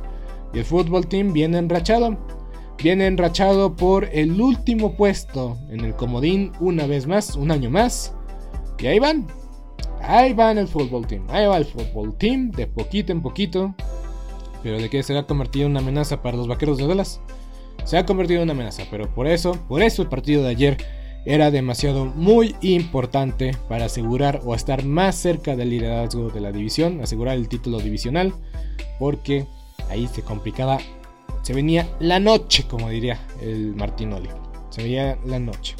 Y 0.54 0.60
el 0.60 0.65
fútbol 0.65 1.08
team 1.08 1.34
viene 1.34 1.58
enrachado. 1.58 2.17
Viene 2.82 3.08
enrachado 3.08 3.76
por 3.76 4.06
el 4.13 4.39
último 4.39 4.96
puesto 4.96 5.58
en 5.69 5.82
el 5.82 5.96
comodín 5.96 6.52
una 6.60 6.86
vez 6.86 7.08
más, 7.08 7.36
un 7.36 7.52
año 7.52 7.69
más. 7.69 8.13
Y 8.80 8.88
ahí 8.88 9.00
van. 9.00 9.28
Ahí 10.04 10.34
van 10.34 10.58
el 10.58 10.68
fútbol 10.68 11.08
team. 11.08 11.26
Ahí 11.30 11.46
va 11.46 11.58
el 11.58 11.66
fútbol 11.66 12.16
team 12.18 12.52
de 12.52 12.68
poquito 12.68 13.12
en 13.12 13.22
poquito. 13.22 13.74
Pero 14.62 14.80
de 14.80 14.89
que 14.89 15.02
se 15.04 15.18
ha 15.18 15.26
convertido 15.26 15.66
en 15.66 15.72
una 15.72 15.80
amenaza 15.80 16.22
para 16.22 16.38
los 16.38 16.48
vaqueros 16.48 16.78
de 16.78 16.88
Dallas. 16.88 17.22
Se 17.86 17.98
ha 17.98 18.06
convertido 18.06 18.42
en 18.42 18.44
una 18.44 18.54
amenaza. 18.54 18.84
Pero 18.92 19.13
por 19.13 19.28
eso, 19.28 19.54
por 19.68 19.82
eso 19.82 20.02
el 20.02 20.10
partido 20.10 20.44
de 20.44 20.50
ayer 20.50 20.78
era 21.26 21.52
demasiado 21.52 22.06
muy 22.06 22.56
importante 22.62 23.56
para 23.70 23.86
asegurar 23.86 24.42
o 24.46 24.56
estar 24.56 24.84
más 24.86 25.16
cerca 25.16 25.56
del 25.56 25.70
liderazgo 25.70 26.30
de 26.30 26.42
la 26.42 26.52
división, 26.52 27.02
asegurar 27.02 27.36
el 27.36 27.48
título 27.48 27.80
divisional. 27.80 28.34
Porque 29.00 29.48
ahí 29.89 30.08
se 30.08 30.22
complicaba 30.22 30.80
se 31.44 31.54
venía 31.54 31.89
la 32.00 32.22
noche, 32.22 32.66
como 32.70 32.89
diría 32.89 33.20
el 33.42 33.76
Martinoli. 33.76 34.30
Se 34.70 34.82
veía 34.82 35.18
la 35.26 35.39
noche. 35.39 35.76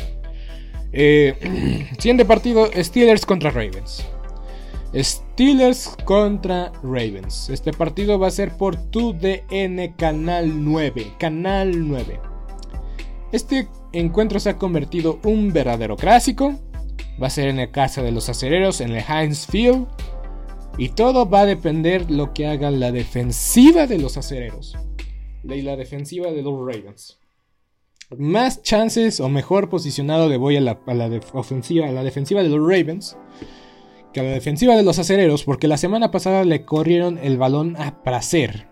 Eh, 0.94 1.90
siguiente 1.98 2.26
partido, 2.26 2.70
Steelers 2.76 3.26
contra 3.26 3.52
Ravens. 3.52 4.06
Steelers 4.96 5.96
contra 6.06 6.72
Ravens. 6.84 7.50
Este 7.50 7.74
partido 7.74 8.20
va 8.20 8.28
a 8.28 8.32
ser 8.32 8.56
por 8.56 8.76
TUDN 8.92 9.94
Canal 9.98 10.64
9. 10.64 11.14
Canal 11.18 11.88
9. 11.88 12.20
Este 13.32 13.68
encuentro 13.92 14.40
se 14.40 14.52
ha 14.52 14.58
convertido 14.58 15.20
un 15.24 15.52
verdadero 15.52 15.98
clásico. 15.98 16.54
Va 17.22 17.28
a 17.28 17.32
ser 17.32 17.48
en 17.48 17.58
la 17.58 17.72
casa 17.72 18.04
de 18.04 18.12
los 18.12 18.30
acereros, 18.30 18.82
en 18.82 18.92
el 18.92 19.04
Heinz 19.04 19.48
Field. 19.48 19.88
Y 20.78 20.90
todo 20.90 21.28
va 21.28 21.42
a 21.42 21.46
depender 21.46 22.10
lo 22.10 22.34
que 22.34 22.48
haga 22.48 22.72
la 22.72 22.92
defensiva 22.92 23.88
de 23.88 23.98
los 23.98 24.18
acereros 24.18 24.76
de 25.44 25.62
la 25.62 25.76
defensiva 25.76 26.32
de 26.32 26.42
los 26.42 26.58
Ravens. 26.60 27.20
Más 28.18 28.62
chances 28.62 29.20
o 29.20 29.30
mejor 29.30 29.70
posicionado 29.70 30.30
de 30.30 30.38
voy 30.38 30.58
a 30.58 30.62
la, 30.62 30.80
ofensiva, 31.34 31.88
a 31.88 31.92
la 31.92 32.04
defensiva 32.04 32.44
de 32.44 32.50
los 32.50 32.60
Ravens 32.60 33.18
que 34.14 34.20
a 34.20 34.24
la 34.24 34.30
defensiva 34.30 34.76
de 34.76 34.84
los 34.84 35.00
acereros, 35.00 35.44
porque 35.44 35.68
la 35.68 35.78
semana 35.78 36.12
pasada 36.12 36.46
le 36.46 36.66
corrieron 36.66 37.18
el 37.18 37.38
balón 37.38 37.76
a 37.78 38.04
placer. 38.04 38.68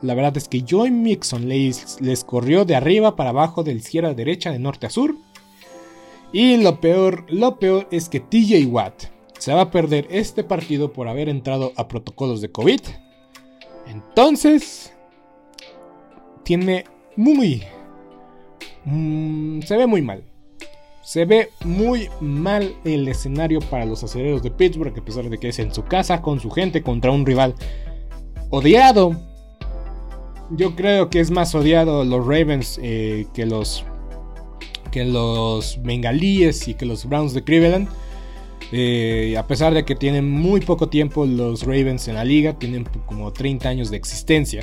La 0.00 0.14
verdad 0.14 0.36
es 0.36 0.48
que 0.48 0.62
Joy 0.62 0.90
Mixon 0.90 1.48
les, 1.48 2.00
les 2.00 2.24
corrió 2.24 2.64
de 2.64 2.74
arriba 2.74 3.14
para 3.14 3.30
abajo, 3.30 3.62
de 3.62 3.72
izquierda 3.72 4.10
a 4.10 4.14
derecha, 4.14 4.50
de 4.50 4.58
norte 4.58 4.86
a 4.86 4.90
sur. 4.90 5.14
Y 6.32 6.56
lo 6.56 6.80
peor, 6.80 7.26
lo 7.28 7.58
peor 7.58 7.86
es 7.90 8.08
que 8.08 8.20
TJ 8.20 8.66
Watt 8.66 9.04
se 9.38 9.52
va 9.52 9.60
a 9.62 9.70
perder 9.70 10.08
este 10.10 10.42
partido 10.42 10.92
por 10.92 11.08
haber 11.08 11.28
entrado 11.28 11.72
a 11.76 11.86
protocolos 11.86 12.40
de 12.40 12.50
COVID. 12.50 12.80
Entonces, 13.86 14.94
tiene 16.44 16.84
muy... 17.16 17.62
Mm, 18.84 19.60
se 19.62 19.76
ve 19.76 19.86
muy 19.86 20.02
mal. 20.02 20.24
Se 21.02 21.24
ve 21.24 21.50
muy 21.64 22.08
mal 22.20 22.74
el 22.84 23.08
escenario 23.08 23.60
para 23.60 23.84
los 23.84 24.04
aceleros 24.04 24.42
de 24.42 24.50
Pittsburgh, 24.50 24.96
a 24.96 25.04
pesar 25.04 25.28
de 25.28 25.38
que 25.38 25.48
es 25.48 25.58
en 25.58 25.74
su 25.74 25.84
casa, 25.84 26.22
con 26.22 26.38
su 26.38 26.50
gente, 26.50 26.82
contra 26.82 27.10
un 27.10 27.26
rival 27.26 27.54
odiado. 28.50 29.16
Yo 30.50 30.76
creo 30.76 31.10
que 31.10 31.20
es 31.20 31.30
más 31.30 31.54
odiado 31.54 32.04
los 32.04 32.24
Ravens 32.24 32.78
eh, 32.82 33.26
que 33.34 33.46
los 33.46 33.84
que 34.92 35.04
los 35.04 35.80
Bengalíes 35.82 36.68
y 36.68 36.74
que 36.74 36.84
los 36.84 37.06
Browns 37.06 37.32
de 37.34 37.42
Cleveland. 37.42 37.88
Eh, 38.70 39.36
a 39.36 39.46
pesar 39.46 39.74
de 39.74 39.84
que 39.84 39.94
tienen 39.94 40.30
muy 40.30 40.60
poco 40.60 40.88
tiempo 40.88 41.26
los 41.26 41.62
Ravens 41.62 42.08
en 42.08 42.14
la 42.14 42.24
liga, 42.24 42.58
tienen 42.58 42.84
como 43.06 43.32
30 43.32 43.68
años 43.68 43.90
de 43.90 43.96
existencia. 43.96 44.62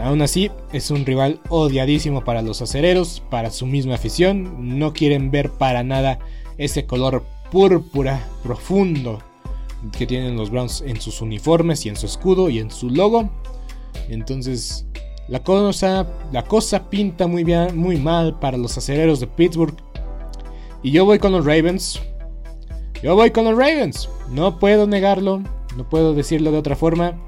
Aún 0.00 0.20
así, 0.22 0.50
es 0.72 0.90
un 0.90 1.06
rival 1.06 1.40
odiadísimo 1.48 2.24
para 2.24 2.42
los 2.42 2.60
acereros, 2.60 3.22
para 3.30 3.50
su 3.50 3.66
misma 3.66 3.94
afición. 3.94 4.78
No 4.78 4.92
quieren 4.92 5.30
ver 5.30 5.50
para 5.50 5.82
nada 5.82 6.18
ese 6.58 6.86
color 6.86 7.24
púrpura 7.50 8.28
profundo 8.42 9.20
que 9.96 10.06
tienen 10.06 10.36
los 10.36 10.50
Browns 10.50 10.82
en 10.82 11.00
sus 11.00 11.20
uniformes 11.20 11.86
y 11.86 11.88
en 11.88 11.96
su 11.96 12.06
escudo 12.06 12.50
y 12.50 12.58
en 12.58 12.70
su 12.70 12.90
logo. 12.90 13.30
Entonces, 14.08 14.86
la 15.28 15.42
cosa, 15.42 16.06
la 16.32 16.42
cosa 16.44 16.88
pinta 16.88 17.26
muy 17.26 17.44
bien, 17.44 17.76
muy 17.76 17.96
mal 17.96 18.38
para 18.38 18.56
los 18.56 18.76
acereros 18.76 19.20
de 19.20 19.26
Pittsburgh. 19.26 19.76
Y 20.82 20.90
yo 20.90 21.04
voy 21.04 21.18
con 21.18 21.32
los 21.32 21.44
Ravens. 21.44 22.00
Yo 23.02 23.14
voy 23.14 23.30
con 23.30 23.44
los 23.44 23.56
Ravens. 23.56 24.08
No 24.30 24.58
puedo 24.58 24.86
negarlo, 24.86 25.42
no 25.76 25.88
puedo 25.88 26.14
decirlo 26.14 26.52
de 26.52 26.58
otra 26.58 26.76
forma. 26.76 27.18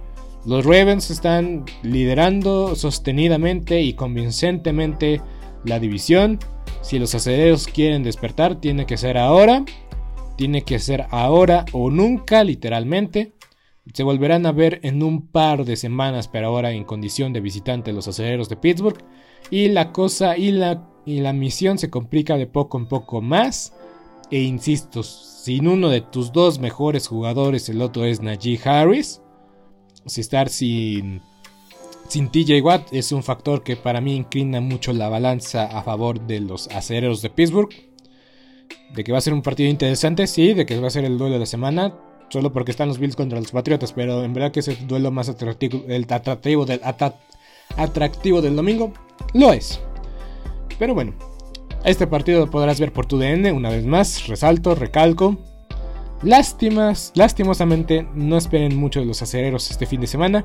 Los 0.46 0.64
Ravens 0.64 1.10
están 1.10 1.64
liderando 1.82 2.76
sostenidamente 2.76 3.82
y 3.82 3.94
convincentemente 3.94 5.20
la 5.64 5.80
división. 5.80 6.38
Si 6.80 6.98
los 6.98 7.14
aceleros 7.14 7.66
quieren 7.66 8.02
despertar, 8.02 8.60
tiene 8.60 8.86
que 8.86 8.96
ser 8.96 9.18
ahora. 9.18 9.64
Tiene 10.36 10.62
que 10.62 10.78
ser 10.78 11.06
ahora 11.10 11.64
o 11.72 11.90
nunca, 11.90 12.44
literalmente. 12.44 13.32
Se 13.92 14.04
volverán 14.04 14.46
a 14.46 14.52
ver 14.52 14.80
en 14.84 15.02
un 15.02 15.26
par 15.26 15.64
de 15.64 15.76
semanas, 15.76 16.28
pero 16.28 16.48
ahora 16.48 16.70
en 16.70 16.84
condición 16.84 17.32
de 17.32 17.40
visitante 17.40 17.92
los 17.92 18.06
aceleros 18.06 18.48
de 18.48 18.56
Pittsburgh. 18.56 19.02
Y 19.50 19.68
la 19.68 19.92
cosa 19.92 20.36
y 20.36 20.52
la, 20.52 20.88
y 21.04 21.20
la 21.20 21.32
misión 21.32 21.78
se 21.78 21.90
complica 21.90 22.36
de 22.36 22.46
poco 22.46 22.78
en 22.78 22.86
poco 22.86 23.20
más. 23.20 23.74
E 24.30 24.42
insisto, 24.42 25.02
sin 25.02 25.66
uno 25.66 25.88
de 25.88 26.02
tus 26.02 26.32
dos 26.32 26.60
mejores 26.60 27.08
jugadores, 27.08 27.68
el 27.68 27.82
otro 27.82 28.04
es 28.04 28.20
Najee 28.22 28.60
Harris 28.62 29.20
si 30.08 30.20
estar 30.20 30.48
sin, 30.48 31.20
sin 32.08 32.30
TJ 32.30 32.60
Watt 32.62 32.92
es 32.92 33.12
un 33.12 33.22
factor 33.22 33.62
que 33.62 33.76
para 33.76 34.00
mí 34.00 34.16
inclina 34.16 34.60
mucho 34.60 34.92
la 34.92 35.08
balanza 35.08 35.64
a 35.66 35.82
favor 35.82 36.20
de 36.26 36.40
los 36.40 36.68
aceleros 36.68 37.22
de 37.22 37.30
Pittsburgh. 37.30 37.70
De 38.94 39.04
que 39.04 39.12
va 39.12 39.18
a 39.18 39.22
ser 39.22 39.32
un 39.32 39.42
partido 39.42 39.68
interesante, 39.68 40.26
sí, 40.26 40.54
de 40.54 40.66
que 40.66 40.78
va 40.78 40.88
a 40.88 40.90
ser 40.90 41.04
el 41.04 41.18
duelo 41.18 41.34
de 41.34 41.40
la 41.40 41.46
semana, 41.46 41.94
solo 42.30 42.52
porque 42.52 42.70
están 42.70 42.88
los 42.88 42.98
Bills 42.98 43.16
contra 43.16 43.38
los 43.38 43.50
Patriotas, 43.50 43.92
pero 43.92 44.24
en 44.24 44.32
verdad 44.32 44.52
que 44.52 44.60
es 44.60 44.68
el 44.68 44.86
duelo 44.86 45.10
más 45.10 45.28
atractivo, 45.28 45.84
el 45.88 46.06
atractivo 46.08 46.64
del, 46.64 46.80
atractivo 47.76 48.42
del 48.42 48.56
domingo, 48.56 48.92
lo 49.34 49.52
es. 49.52 49.80
Pero 50.78 50.94
bueno, 50.94 51.14
este 51.84 52.06
partido 52.06 52.40
lo 52.40 52.50
podrás 52.50 52.80
ver 52.80 52.92
por 52.92 53.06
tu 53.06 53.18
DN 53.18 53.52
una 53.52 53.70
vez 53.70 53.84
más, 53.84 54.26
resalto, 54.26 54.74
recalco. 54.74 55.38
Lástimas, 56.22 57.12
lastimosamente, 57.14 58.06
no 58.14 58.36
esperen 58.36 58.76
mucho 58.76 59.00
de 59.00 59.06
los 59.06 59.22
acereros 59.22 59.70
este 59.70 59.86
fin 59.86 60.00
de 60.00 60.06
semana. 60.06 60.44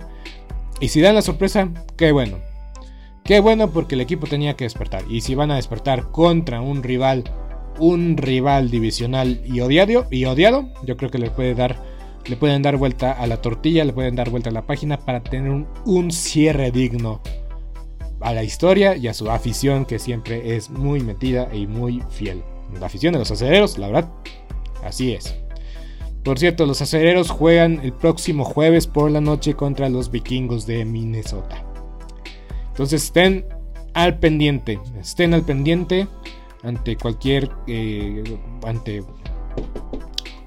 Y 0.80 0.90
si 0.90 1.02
dan 1.02 1.16
la 1.16 1.22
sorpresa, 1.22 1.70
qué 1.98 2.12
bueno. 2.12 2.38
Qué 3.24 3.40
bueno 3.40 3.72
porque 3.72 3.96
el 3.96 4.02
equipo 4.02 4.28
tenía 4.28 4.56
que 4.56 4.66
despertar. 4.66 5.04
Y 5.10 5.22
si 5.22 5.34
van 5.34 5.50
a 5.50 5.56
despertar 5.56 6.12
contra 6.12 6.62
un 6.62 6.84
rival, 6.84 7.24
un 7.80 8.18
rival 8.18 8.70
divisional 8.70 9.42
y 9.46 9.62
odiado, 9.62 10.08
y 10.12 10.26
odiado 10.26 10.70
yo 10.84 10.98
creo 10.98 11.10
que 11.10 11.18
le 11.18 11.32
puede 11.32 11.56
dar, 11.56 11.78
le 12.26 12.36
pueden 12.36 12.62
dar 12.62 12.78
vuelta 12.78 13.12
a 13.12 13.26
la 13.26 13.42
tortilla, 13.42 13.86
le 13.86 13.94
pueden 13.94 14.16
dar 14.16 14.30
vuelta 14.30 14.50
a 14.50 14.54
la 14.54 14.68
página 14.68 14.98
para 15.00 15.24
tener 15.24 15.50
un, 15.50 15.68
un 15.86 16.12
cierre 16.12 16.70
digno 16.72 17.22
a 18.20 18.34
la 18.34 18.44
historia 18.44 18.96
y 18.96 19.08
a 19.08 19.14
su 19.14 19.30
afición 19.32 19.86
que 19.86 20.00
siempre 20.00 20.56
es 20.56 20.70
muy 20.70 21.00
metida 21.00 21.50
y 21.54 21.66
muy 21.66 22.04
fiel. 22.10 22.44
La 22.80 22.88
afición 22.88 23.14
de 23.14 23.20
los 23.20 23.32
aceleros, 23.32 23.78
la 23.78 23.88
verdad, 23.88 24.10
Así 24.84 25.14
es. 25.14 25.36
Por 26.24 26.40
cierto, 26.40 26.66
los 26.66 26.82
acereros 26.82 27.30
juegan 27.30 27.82
el 27.84 27.92
próximo 27.92 28.46
jueves 28.46 28.88
por 28.88 29.12
la 29.12 29.20
noche 29.20 29.56
contra 29.56 29.90
los 29.90 30.10
vikingos 30.10 30.66
de 30.66 30.86
Minnesota. 30.86 31.66
Entonces 32.70 33.04
estén 33.04 33.46
al 33.94 34.20
pendiente, 34.20 34.80
estén 35.00 35.34
al 35.34 35.44
pendiente 35.44 36.08
ante 36.64 36.96
cualquier 36.96 37.50
eh, 37.68 38.24
ante 38.66 39.04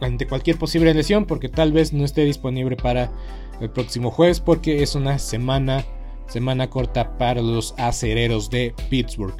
ante 0.00 0.26
cualquier 0.26 0.58
posible 0.58 0.92
lesión 0.92 1.26
porque 1.26 1.48
tal 1.48 1.72
vez 1.72 1.92
no 1.92 2.04
esté 2.04 2.24
disponible 2.24 2.76
para 2.76 3.12
el 3.60 3.70
próximo 3.70 4.10
jueves 4.10 4.40
porque 4.40 4.82
es 4.82 4.94
una 4.94 5.18
semana 5.18 5.84
semana 6.26 6.68
corta 6.68 7.16
para 7.18 7.40
los 7.40 7.74
acereros 7.78 8.50
de 8.50 8.74
Pittsburgh. 8.90 9.36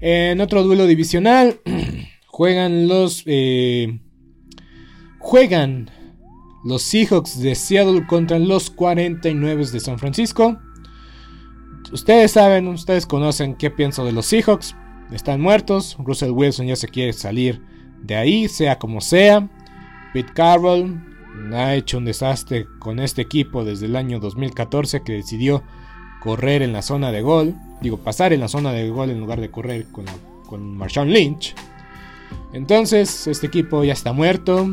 En 0.00 0.40
otro 0.40 0.62
duelo 0.62 0.86
divisional 0.86 1.60
juegan 2.26 2.88
los 2.88 3.22
eh, 3.26 3.98
juegan 5.24 5.90
los 6.64 6.82
Seahawks 6.82 7.40
de 7.40 7.54
Seattle 7.54 8.06
contra 8.06 8.38
los 8.38 8.70
49 8.70 9.66
de 9.66 9.80
San 9.80 9.98
Francisco. 9.98 10.58
Ustedes 11.92 12.32
saben, 12.32 12.68
ustedes 12.68 13.06
conocen 13.06 13.56
qué 13.56 13.70
pienso 13.70 14.04
de 14.04 14.12
los 14.12 14.26
Seahawks. 14.26 14.76
Están 15.12 15.40
muertos. 15.40 15.96
Russell 15.98 16.30
Wilson 16.30 16.66
ya 16.66 16.76
se 16.76 16.88
quiere 16.88 17.14
salir 17.14 17.62
de 18.02 18.16
ahí, 18.16 18.48
sea 18.48 18.78
como 18.78 19.00
sea. 19.00 19.48
Pete 20.12 20.32
Carroll 20.34 21.02
ha 21.54 21.74
hecho 21.74 21.98
un 21.98 22.04
desastre 22.04 22.66
con 22.78 23.00
este 23.00 23.22
equipo 23.22 23.64
desde 23.64 23.86
el 23.86 23.96
año 23.96 24.20
2014 24.20 25.02
que 25.02 25.14
decidió 25.14 25.62
correr 26.20 26.60
en 26.60 26.74
la 26.74 26.82
zona 26.82 27.10
de 27.12 27.22
gol. 27.22 27.54
Digo, 27.80 27.96
pasar 27.96 28.34
en 28.34 28.40
la 28.40 28.48
zona 28.48 28.72
de 28.72 28.90
gol 28.90 29.08
en 29.08 29.20
lugar 29.20 29.40
de 29.40 29.50
correr 29.50 29.86
con, 29.90 30.04
con 30.46 30.76
Marshawn 30.76 31.10
Lynch. 31.10 31.54
Entonces, 32.52 33.26
este 33.26 33.46
equipo 33.46 33.84
ya 33.84 33.94
está 33.94 34.12
muerto. 34.12 34.68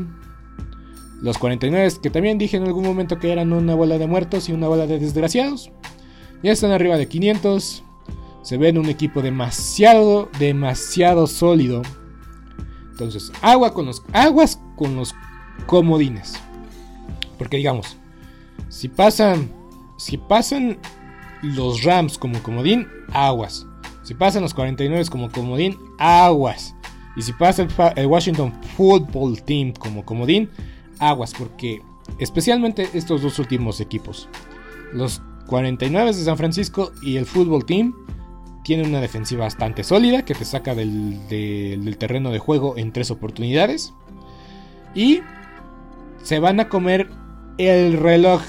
Los 1.21 1.37
49, 1.37 1.93
que 2.01 2.09
también 2.09 2.37
dije 2.37 2.57
en 2.57 2.63
algún 2.63 2.83
momento 2.83 3.19
que 3.19 3.31
eran 3.31 3.53
una 3.53 3.75
bola 3.75 3.97
de 3.97 4.07
muertos 4.07 4.49
y 4.49 4.53
una 4.53 4.67
bola 4.67 4.87
de 4.87 4.97
desgraciados, 4.97 5.71
ya 6.41 6.51
están 6.51 6.71
arriba 6.71 6.97
de 6.97 7.07
500. 7.07 7.83
Se 8.41 8.57
ven 8.57 8.79
un 8.79 8.89
equipo 8.89 9.21
demasiado, 9.21 10.29
demasiado 10.39 11.27
sólido. 11.27 11.83
Entonces, 12.89 13.31
agua 13.41 13.73
con 13.73 13.85
los, 13.85 14.01
aguas 14.13 14.59
con 14.75 14.95
los 14.95 15.13
comodines. 15.67 16.33
Porque 17.37 17.57
digamos, 17.57 17.97
si 18.69 18.87
pasan, 18.87 19.51
si 19.97 20.17
pasan 20.17 20.79
los 21.43 21.83
Rams 21.83 22.17
como 22.17 22.41
comodín, 22.41 22.87
aguas. 23.13 23.67
Si 24.03 24.15
pasan 24.15 24.41
los 24.41 24.53
49 24.53 25.05
como 25.09 25.31
comodín, 25.31 25.77
aguas. 25.99 26.75
Y 27.15 27.21
si 27.21 27.33
pasa 27.33 27.67
el 27.95 28.07
Washington 28.07 28.53
Football 28.75 29.43
Team 29.43 29.73
como 29.73 30.03
comodín, 30.05 30.49
aguas, 31.01 31.33
porque 31.37 31.81
especialmente 32.19 32.87
estos 32.93 33.21
dos 33.21 33.39
últimos 33.39 33.81
equipos, 33.81 34.29
los 34.93 35.21
49 35.47 36.07
de 36.07 36.23
San 36.23 36.37
Francisco 36.37 36.91
y 37.01 37.17
el 37.17 37.25
Football 37.25 37.65
Team, 37.65 37.93
tienen 38.63 38.87
una 38.87 39.01
defensiva 39.01 39.45
bastante 39.45 39.83
sólida 39.83 40.23
que 40.23 40.35
te 40.35 40.45
saca 40.45 40.75
del, 40.75 41.19
terreno 41.97 42.31
de 42.31 42.39
juego 42.39 42.77
en 42.77 42.93
tres 42.93 43.11
oportunidades. 43.11 43.93
Y 44.93 45.21
se 46.21 46.39
van 46.39 46.59
a 46.59 46.69
comer 46.69 47.09
el 47.57 47.97
reloj. 47.97 48.41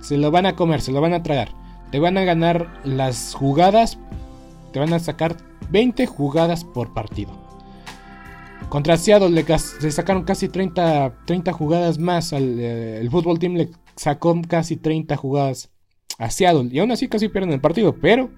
Se 0.00 0.18
lo 0.18 0.30
van 0.30 0.46
a 0.46 0.54
comer, 0.54 0.80
se 0.80 0.92
lo 0.92 1.00
van 1.00 1.14
a 1.14 1.22
tragar. 1.22 1.54
Te 1.90 1.98
van 1.98 2.18
a 2.18 2.24
ganar 2.24 2.80
las 2.84 3.34
jugadas. 3.34 3.98
Te 4.72 4.80
van 4.80 4.92
a 4.92 4.98
sacar 4.98 5.36
20 5.70 6.06
jugadas 6.06 6.64
por 6.64 6.92
partido. 6.92 7.43
Contra 8.68 8.96
Seattle 8.96 9.30
le, 9.30 9.44
sacaron 9.90 10.24
casi 10.24 10.48
30, 10.48 11.24
30 11.26 11.52
jugadas 11.52 11.98
más. 11.98 12.32
Eh, 12.32 12.98
el 13.00 13.10
fútbol 13.10 13.38
team 13.38 13.54
le 13.54 13.70
sacó 13.96 14.40
casi 14.48 14.76
30 14.76 15.16
jugadas 15.16 15.70
a 16.18 16.30
Seattle. 16.30 16.68
Y 16.72 16.78
aún 16.78 16.90
así 16.90 17.08
casi 17.08 17.28
pierden 17.28 17.52
el 17.52 17.60
partido. 17.60 17.94
Pero, 18.00 18.30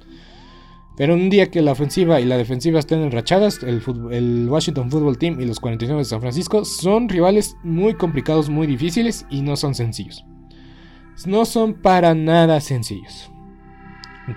pero 0.96 1.14
un 1.14 1.30
día 1.30 1.50
que 1.50 1.62
la 1.62 1.72
ofensiva 1.72 2.20
y 2.20 2.24
la 2.24 2.36
defensiva 2.36 2.78
estén 2.78 3.00
enrachadas, 3.00 3.62
el, 3.62 3.82
el 4.10 4.48
Washington 4.48 4.90
Football 4.90 5.18
Team 5.18 5.40
y 5.40 5.46
los 5.46 5.60
49 5.60 6.00
de 6.00 6.04
San 6.04 6.20
Francisco 6.20 6.64
son 6.64 7.08
rivales 7.08 7.56
muy 7.62 7.94
complicados, 7.94 8.50
muy 8.50 8.66
difíciles 8.66 9.26
y 9.30 9.42
no 9.42 9.56
son 9.56 9.74
sencillos. 9.74 10.24
No 11.26 11.46
son 11.46 11.74
para 11.74 12.14
nada 12.14 12.60
sencillos. 12.60 13.30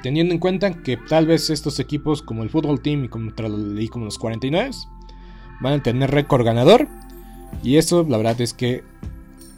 Teniendo 0.02 0.34
en 0.34 0.40
cuenta 0.40 0.82
que 0.82 0.98
tal 0.98 1.26
vez 1.26 1.50
estos 1.50 1.80
equipos 1.80 2.22
como 2.22 2.44
el 2.44 2.50
Football 2.50 2.82
Team 2.82 3.06
y 3.06 3.10
como, 3.10 3.32
y 3.80 3.88
como 3.88 4.06
los 4.06 4.20
49 4.20 4.72
van 5.62 5.80
a 5.80 5.84
tener 5.84 6.12
récord 6.12 6.46
ganador. 6.46 6.88
Y 7.64 7.78
eso 7.78 8.06
la 8.08 8.18
verdad 8.18 8.40
es 8.42 8.54
que 8.54 8.84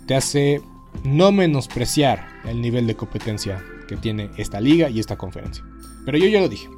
te 0.07 0.15
hace 0.15 0.61
no 1.03 1.31
menospreciar 1.31 2.27
el 2.45 2.61
nivel 2.61 2.87
de 2.87 2.95
competencia 2.95 3.63
que 3.87 3.97
tiene 3.97 4.29
esta 4.37 4.59
liga 4.59 4.89
y 4.89 4.99
esta 4.99 5.17
conferencia. 5.17 5.63
Pero 6.05 6.17
yo 6.17 6.27
ya 6.27 6.39
lo 6.39 6.49
dije. 6.49 6.69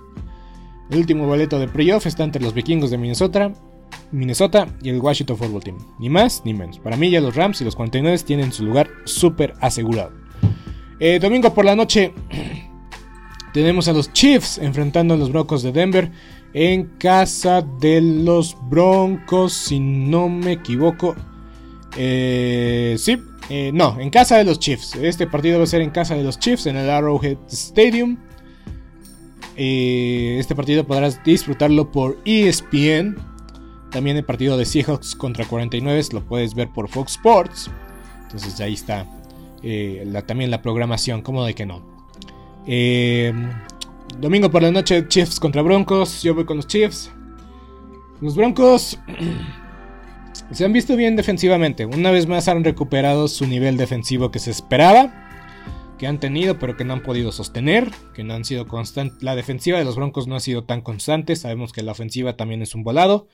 El 0.89 0.99
último 0.99 1.25
boleto 1.25 1.59
de 1.59 1.67
playoff 1.67 2.05
está 2.05 2.23
entre 2.23 2.41
los 2.41 2.53
vikingos 2.53 2.91
de 2.91 2.97
Minnesota, 2.97 3.53
Minnesota 4.11 4.67
y 4.81 4.89
el 4.89 4.99
Washington 4.99 5.37
Football 5.37 5.63
Team. 5.63 5.77
Ni 5.99 6.09
más 6.09 6.43
ni 6.45 6.53
menos. 6.53 6.79
Para 6.79 6.97
mí 6.97 7.09
ya 7.09 7.21
los 7.21 7.35
Rams 7.35 7.61
y 7.61 7.65
los 7.65 7.75
49 7.75 8.17
tienen 8.19 8.51
su 8.51 8.65
lugar 8.65 8.89
súper 9.05 9.53
asegurado. 9.59 10.11
Eh, 10.99 11.19
domingo 11.19 11.53
por 11.53 11.65
la 11.65 11.75
noche 11.75 12.13
tenemos 13.53 13.87
a 13.87 13.93
los 13.93 14.13
Chiefs 14.13 14.57
enfrentando 14.57 15.13
a 15.13 15.17
los 15.17 15.31
Broncos 15.31 15.63
de 15.63 15.71
Denver 15.71 16.11
en 16.53 16.85
casa 16.99 17.61
de 17.61 17.99
los 18.01 18.55
Broncos, 18.69 19.53
si 19.53 19.79
no 19.79 20.29
me 20.29 20.53
equivoco. 20.53 21.15
Eh, 21.97 22.95
sí, 22.97 23.17
eh, 23.49 23.71
no, 23.73 23.99
en 23.99 24.09
casa 24.09 24.37
de 24.37 24.43
los 24.43 24.59
Chiefs. 24.59 24.95
Este 24.95 25.27
partido 25.27 25.57
va 25.57 25.63
a 25.63 25.67
ser 25.67 25.81
en 25.81 25.89
casa 25.89 26.15
de 26.15 26.23
los 26.23 26.39
Chiefs, 26.39 26.67
en 26.67 26.77
el 26.77 26.89
Arrowhead 26.89 27.37
Stadium. 27.49 28.17
Eh, 29.55 30.37
este 30.39 30.55
partido 30.55 30.85
podrás 30.85 31.23
disfrutarlo 31.23 31.91
por 31.91 32.19
ESPN. 32.25 33.17
También 33.91 34.17
el 34.17 34.25
partido 34.25 34.57
de 34.57 34.65
Seahawks 34.65 35.15
contra 35.15 35.45
49 35.45 36.01
lo 36.11 36.23
puedes 36.25 36.55
ver 36.55 36.69
por 36.69 36.87
Fox 36.87 37.13
Sports. 37.13 37.69
Entonces 38.23 38.59
ahí 38.59 38.73
está 38.73 39.07
también 40.27 40.51
la 40.51 40.61
programación, 40.61 41.21
como 41.21 41.45
de 41.45 41.53
que 41.53 41.65
no. 41.65 41.81
Domingo 44.19 44.49
por 44.49 44.61
la 44.61 44.71
noche, 44.71 45.07
Chiefs 45.07 45.39
contra 45.39 45.61
Broncos. 45.61 46.21
Yo 46.23 46.35
voy 46.35 46.45
con 46.45 46.57
los 46.57 46.67
Chiefs. 46.67 47.11
Los 48.21 48.35
Broncos 48.35 48.99
se 50.51 50.65
han 50.65 50.73
visto 50.73 50.95
bien 50.95 51.15
defensivamente. 51.15 51.85
Una 51.85 52.11
vez 52.11 52.27
más 52.27 52.47
han 52.47 52.63
recuperado 52.63 53.27
su 53.27 53.47
nivel 53.47 53.77
defensivo 53.77 54.31
que 54.31 54.39
se 54.39 54.51
esperaba. 54.51 55.13
Que 55.97 56.07
han 56.07 56.19
tenido, 56.19 56.59
pero 56.59 56.75
que 56.77 56.85
no 56.85 56.93
han 56.93 57.03
podido 57.03 57.31
sostener. 57.31 57.91
Que 58.13 58.23
no 58.23 58.33
han 58.33 58.45
sido 58.45 58.67
constantes. 58.67 59.23
La 59.23 59.35
defensiva 59.35 59.77
de 59.77 59.85
los 59.85 59.95
Broncos 59.95 60.27
no 60.27 60.35
ha 60.35 60.39
sido 60.39 60.63
tan 60.63 60.81
constante. 60.81 61.35
Sabemos 61.35 61.73
que 61.73 61.83
la 61.83 61.91
ofensiva 61.91 62.37
también 62.37 62.61
es 62.61 62.75
un 62.75 62.83
volado. 62.83 63.27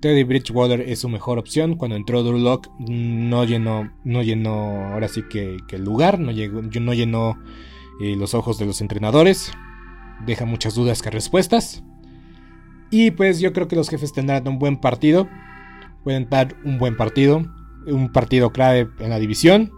Teddy 0.00 0.24
Bridgewater 0.24 0.80
es 0.80 1.00
su 1.00 1.08
mejor 1.08 1.38
opción. 1.38 1.76
Cuando 1.76 1.96
entró 1.96 2.22
Drew 2.22 2.38
Lock 2.38 2.68
no 2.78 3.44
llenó, 3.44 3.92
no 4.04 4.22
llenó 4.22 4.92
ahora 4.92 5.08
sí 5.08 5.22
que, 5.30 5.58
el 5.70 5.84
lugar, 5.84 6.18
no, 6.18 6.32
llegó, 6.32 6.62
no 6.62 6.94
llenó 6.94 7.38
eh, 8.00 8.14
los 8.16 8.34
ojos 8.34 8.58
de 8.58 8.66
los 8.66 8.80
entrenadores 8.80 9.52
deja 10.24 10.44
muchas 10.44 10.74
dudas 10.74 11.02
que 11.02 11.10
respuestas. 11.10 11.82
Y 12.90 13.10
pues 13.10 13.40
yo 13.40 13.52
creo 13.52 13.68
que 13.68 13.76
los 13.76 13.88
jefes 13.88 14.12
tendrán 14.12 14.46
un 14.48 14.58
buen 14.58 14.76
partido. 14.76 15.28
Pueden 16.04 16.28
dar 16.28 16.56
un 16.64 16.78
buen 16.78 16.96
partido. 16.96 17.44
Un 17.86 18.12
partido 18.12 18.50
clave 18.50 18.88
en 19.00 19.10
la 19.10 19.18
división. 19.18 19.72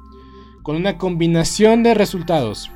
Con 0.62 0.77
una 0.77 0.98
combinación 0.98 1.83
de 1.83 1.94
resultados. 1.94 2.70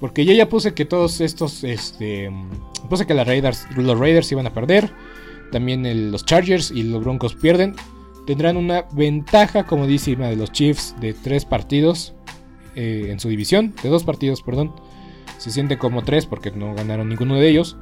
Porque 0.00 0.24
yo 0.24 0.32
ya 0.32 0.48
puse 0.48 0.74
que 0.74 0.84
todos 0.84 1.20
estos. 1.20 1.64
Este, 1.64 2.30
puse 2.88 3.06
que 3.06 3.14
los 3.14 3.26
Raiders, 3.26 3.66
los 3.76 3.98
Raiders 3.98 4.30
iban 4.32 4.46
a 4.46 4.54
perder. 4.54 4.92
También 5.50 6.10
los 6.10 6.24
Chargers 6.24 6.70
y 6.70 6.82
los 6.84 7.02
Broncos 7.02 7.34
pierden. 7.34 7.74
Tendrán 8.26 8.56
una 8.56 8.86
ventaja 8.92 9.64
como 9.66 9.86
dice 9.86 10.14
de 10.14 10.36
los 10.36 10.52
Chiefs 10.52 10.94
de 11.00 11.12
tres 11.12 11.44
partidos 11.44 12.14
eh, 12.76 13.08
en 13.10 13.18
su 13.18 13.28
división. 13.28 13.74
De 13.82 13.88
dos 13.88 14.04
partidos, 14.04 14.42
perdón 14.42 14.72
se 15.42 15.50
siente 15.50 15.76
como 15.76 16.02
tres 16.02 16.24
porque 16.26 16.52
no 16.52 16.72
ganaron 16.72 17.08
ninguno 17.08 17.34
de 17.34 17.48
ellos. 17.48 17.76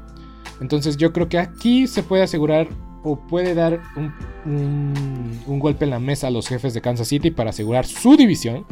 Entonces 0.62 0.96
yo 0.96 1.12
creo 1.12 1.28
que 1.28 1.38
aquí 1.38 1.86
se 1.86 2.02
puede 2.02 2.22
asegurar 2.22 2.68
o 3.02 3.16
puede 3.16 3.54
dar 3.54 3.82
un, 4.46 5.58
golpe 5.58 5.84
en 5.84 5.90
la 5.90 5.98
mesa 5.98 6.28
a 6.28 6.30
los 6.30 6.48
jefes 6.48 6.72
de 6.72 6.80
Kansas 6.80 7.08
City 7.08 7.30
para 7.30 7.50
asegurar 7.50 7.84
su 7.84 8.16
división. 8.16 8.64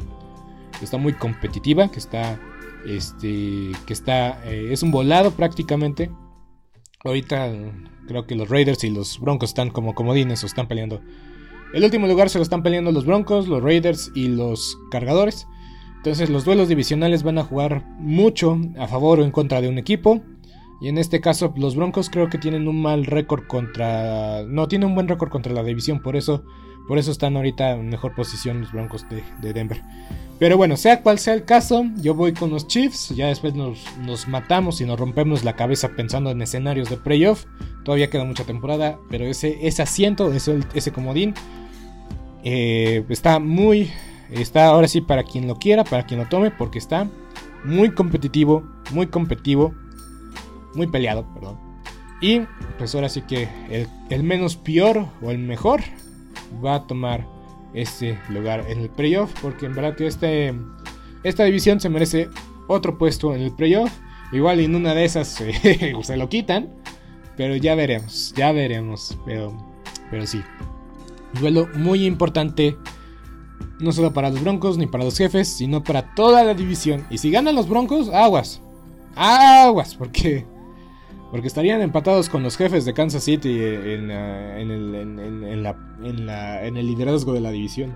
Que 0.78 0.86
está 0.86 0.97
muy 0.97 1.12
competitiva, 1.12 1.91
que 1.91 1.99
está, 1.99 2.41
este, 2.86 3.72
que 3.84 3.93
está, 3.93 4.43
eh, 4.47 4.68
es 4.70 4.82
un 4.82 4.91
volado 4.91 5.32
prácticamente. 5.32 6.11
Ahorita 7.05 7.53
creo 8.07 8.26
que 8.26 8.36
los 8.36 8.49
Raiders 8.49 8.84
y 8.84 8.91
los 8.91 9.20
Broncos 9.20 9.51
están 9.51 9.68
como 9.68 9.95
comodines 9.95 10.43
o 10.45 10.47
están 10.47 10.66
peleando. 10.66 11.03
El 11.74 11.84
último 11.84 12.07
lugar 12.07 12.30
se 12.30 12.39
lo 12.39 12.43
están 12.43 12.62
peleando 12.62 12.91
los 12.91 13.05
Broncos, 13.05 13.49
los 13.49 13.62
Raiders 13.62 14.11
y 14.14 14.28
los 14.28 14.78
Cargadores. 14.91 15.47
Entonces 15.99 16.30
los 16.30 16.44
duelos 16.44 16.68
divisionales 16.68 17.22
van 17.22 17.38
a 17.38 17.44
jugar 17.44 17.84
mucho 17.99 18.59
a 18.78 18.86
favor 18.86 19.20
o 19.20 19.24
en 19.24 19.30
contra 19.30 19.61
de 19.61 19.68
un 19.68 19.78
equipo. 19.78 20.22
Y 20.80 20.88
en 20.88 20.96
este 20.96 21.20
caso, 21.20 21.53
los 21.57 21.74
Broncos 21.74 22.09
creo 22.09 22.28
que 22.28 22.38
tienen 22.38 22.68
un 22.68 22.80
mal 22.80 23.05
récord 23.05 23.46
contra. 23.46 24.44
No, 24.44 24.68
tienen 24.68 24.88
un 24.88 24.94
buen 24.94 25.09
récord 25.09 25.28
contra 25.28 25.53
la 25.53 25.64
división. 25.64 26.01
Por 26.01 26.14
eso, 26.14 26.44
por 26.86 26.99
eso 26.99 27.11
están 27.11 27.36
ahorita 27.36 27.72
en 27.72 27.88
mejor 27.88 28.14
posición 28.14 28.61
los 28.61 28.72
Broncos 28.72 29.05
de, 29.09 29.53
Denver. 29.53 29.82
Pero 30.38 30.57
bueno, 30.57 30.76
sea 30.76 31.03
cual 31.03 31.18
sea 31.18 31.34
el 31.34 31.44
caso, 31.44 31.84
yo 31.96 32.14
voy 32.14 32.32
con 32.32 32.51
los 32.51 32.68
Chiefs. 32.68 33.09
Ya 33.16 33.26
después 33.26 33.55
nos, 33.55 34.28
matamos 34.28 34.80
y 34.80 34.84
nos 34.84 35.01
rompemos 35.01 35.42
la 35.42 35.57
cabeza 35.57 35.88
pensando 35.96 36.30
en 36.30 36.40
escenarios 36.42 36.88
de 36.88 36.96
playoff. 36.96 37.46
Todavía 37.84 38.09
queda 38.09 38.24
mucha 38.24 38.44
temporada, 38.44 39.01
pero 39.11 39.24
ese, 39.24 39.66
ese 39.66 39.82
asiento, 39.82 40.32
ese, 40.32 40.61
ese 40.74 40.92
comodín, 40.92 41.34
eh, 42.44 43.05
está 43.09 43.40
muy. 43.40 43.90
Está 44.31 44.66
ahora 44.66 44.89
sí 44.89 45.01
para 45.01 45.22
quien 45.22 45.47
lo 45.47 45.57
quiera, 45.59 45.85
para 45.85 46.05
quien 46.05 46.20
lo 46.20 46.26
tome, 46.26 46.51
porque 46.51 46.79
está 46.79 47.09
muy 47.64 47.91
competitivo, 47.91 48.62
muy 48.93 49.07
competitivo 49.07 49.74
muy 50.74 50.87
peleado, 50.87 51.26
perdón. 51.35 51.59
Y 52.20 52.41
pues 52.79 52.95
ahora 52.95 53.09
sí 53.09 53.22
que 53.22 53.49
el, 54.11 54.22
menos 54.22 54.57
peor 54.57 55.07
o 55.22 55.31
el 55.31 55.39
mejor 55.39 55.83
va 56.64 56.76
a 56.76 56.87
tomar 56.87 57.26
este 57.74 58.18
lugar 58.29 58.64
en 58.68 58.81
el 58.81 58.91
playoff. 58.91 59.33
Porque 59.41 59.66
en 59.66 59.74
verdad 59.74 59.97
que 59.97 60.07
este, 60.07 60.55
esta 61.22 61.45
división 61.45 61.81
se 61.81 61.89
merece 61.89 62.29
otro 62.66 62.99
puesto 62.99 63.35
en 63.35 63.43
el 63.43 63.53
playoff. 63.53 63.93
Igual 64.33 64.61
en 64.61 64.74
una 64.74 64.95
de 64.95 65.05
esas 65.05 65.29
se 66.03 66.16
lo 66.16 66.29
quitan. 66.29 66.70
Pero 67.37 67.55
ya 67.55 67.74
veremos, 67.74 68.33
ya 68.37 68.51
veremos. 68.53 69.16
Pero, 69.24 69.57
pero 70.11 70.26
sí. 70.26 70.43
Duelo 71.41 71.68
muy 71.74 72.05
importante. 72.05 72.76
No 73.81 73.93
solo 73.93 74.12
para 74.12 74.31
los 74.31 74.43
Broncos 74.43 74.76
ni 74.79 74.87
para 74.87 75.05
los 75.05 75.16
jefes, 75.16 75.49
sino 75.49 75.85
para 75.85 76.14
toda 76.14 76.43
la 76.45 76.55
división. 76.55 77.07
Y 77.11 77.18
si 77.18 77.31
ganan 77.31 77.55
los 77.55 77.68
Broncos, 77.68 78.09
aguas. 78.09 78.61
Aguas, 79.14 79.95
porque 79.95 80.45
porque 81.31 81.47
estarían 81.47 81.83
empatados 81.83 82.29
con 82.29 82.43
los 82.43 82.57
jefes 82.57 82.85
de 82.85 82.95
Kansas 82.95 83.22
City 83.24 83.51
en, 83.51 84.11
el, 86.76 86.87
liderazgo 86.87 87.35
de 87.35 87.41
la 87.41 87.51
división. 87.51 87.93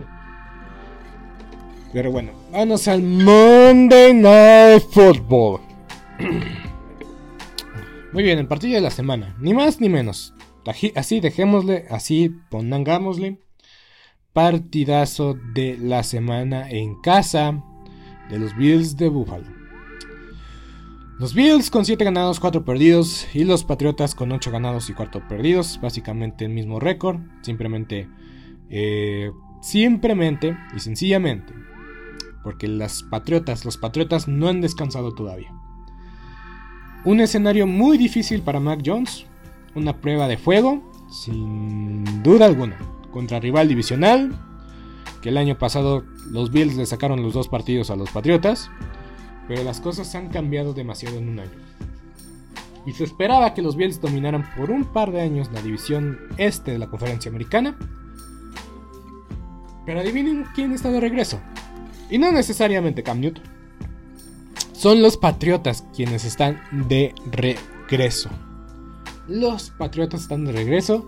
Pero 1.93 2.11
bueno, 2.12 2.33
vamos 2.53 2.89
al 2.89 3.03
Monday 3.03 4.12
Night 4.14 4.83
Football. 4.91 5.61
Muy 8.12 8.22
bien, 8.22 8.39
el 8.39 8.47
partido 8.47 8.74
de 8.74 8.83
la 8.83 8.91
semana. 8.91 9.35
Ni 9.39 9.55
más 9.55 9.80
ni 9.80 9.89
menos. 9.89 10.35
Así 10.95 11.20
dejémosle, 11.20 11.87
así 11.91 12.30
pongámosle. 12.51 13.39
Partidazo 14.33 15.37
de 15.53 15.76
la 15.78 16.03
semana 16.03 16.70
en 16.70 17.01
casa 17.03 17.62
de 18.30 18.39
los 18.39 18.57
Bills 18.57 18.97
de 18.97 19.09
Buffalo. 19.09 19.45
Los 21.18 21.35
Bills 21.35 21.70
con 21.70 21.85
7 21.85 22.03
ganados, 22.03 22.41
4 22.41 22.64
perdidos 22.64 23.26
y 23.35 23.45
los 23.45 23.62
Patriotas 23.62 24.14
con 24.14 24.33
8 24.33 24.51
ganados 24.51 24.89
y 24.89 24.95
4 24.95 25.28
perdidos. 25.28 25.78
Básicamente 25.83 26.47
el 26.47 26.51
mismo 26.51 26.80
récord. 26.80 27.20
Simplemente, 27.43 28.09
eh, 28.70 29.30
simplemente 29.61 30.57
y 30.74 30.80
sencillamente. 30.80 31.53
Porque 32.43 32.68
las 32.68 33.03
Patriotas, 33.03 33.66
los 33.66 33.76
Patriotas 33.76 34.28
no 34.28 34.49
han 34.49 34.62
descansado 34.62 35.14
todavía. 35.14 35.53
Un 37.05 37.20
escenario 37.20 37.66
muy 37.66 37.99
difícil 37.99 38.41
para 38.41 38.61
Mac 38.61 38.80
Jones. 38.85 39.26
Una 39.74 40.01
prueba 40.01 40.26
de 40.26 40.39
fuego, 40.39 40.91
sin 41.11 42.22
duda 42.22 42.47
alguna. 42.47 42.78
Contra 43.12 43.38
rival 43.38 43.68
divisional. 43.68 44.32
Que 45.20 45.28
el 45.28 45.38
año 45.38 45.56
pasado 45.56 46.04
los 46.30 46.50
Bills 46.50 46.74
le 46.74 46.86
sacaron 46.86 47.22
los 47.22 47.34
dos 47.34 47.48
partidos 47.48 47.90
a 47.90 47.96
los 47.96 48.10
Patriotas 48.10 48.68
pero 49.48 49.64
las 49.64 49.80
cosas 49.80 50.14
han 50.14 50.28
cambiado 50.28 50.72
demasiado 50.72 51.18
en 51.18 51.28
un 51.28 51.40
año. 51.40 51.50
Y 52.86 52.92
se 52.92 53.04
esperaba 53.04 53.54
que 53.54 53.62
los 53.62 53.76
Bills 53.76 54.00
dominaran 54.00 54.48
por 54.56 54.70
un 54.70 54.84
par 54.84 55.12
de 55.12 55.20
años 55.20 55.50
la 55.52 55.62
división 55.62 56.18
este 56.36 56.72
de 56.72 56.78
la 56.78 56.88
conferencia 56.88 57.28
americana. 57.28 57.76
Pero 59.86 60.00
adivinen 60.00 60.46
quién 60.54 60.72
está 60.72 60.90
de 60.90 61.00
regreso. 61.00 61.40
Y 62.10 62.18
no 62.18 62.32
necesariamente 62.32 63.02
Cam 63.02 63.20
Newton. 63.20 63.44
Son 64.72 65.00
los 65.00 65.16
Patriotas 65.16 65.84
quienes 65.94 66.24
están 66.24 66.60
de 66.88 67.14
regreso. 67.30 68.30
Los 69.28 69.70
Patriotas 69.70 70.22
están 70.22 70.44
de 70.44 70.52
regreso. 70.52 71.06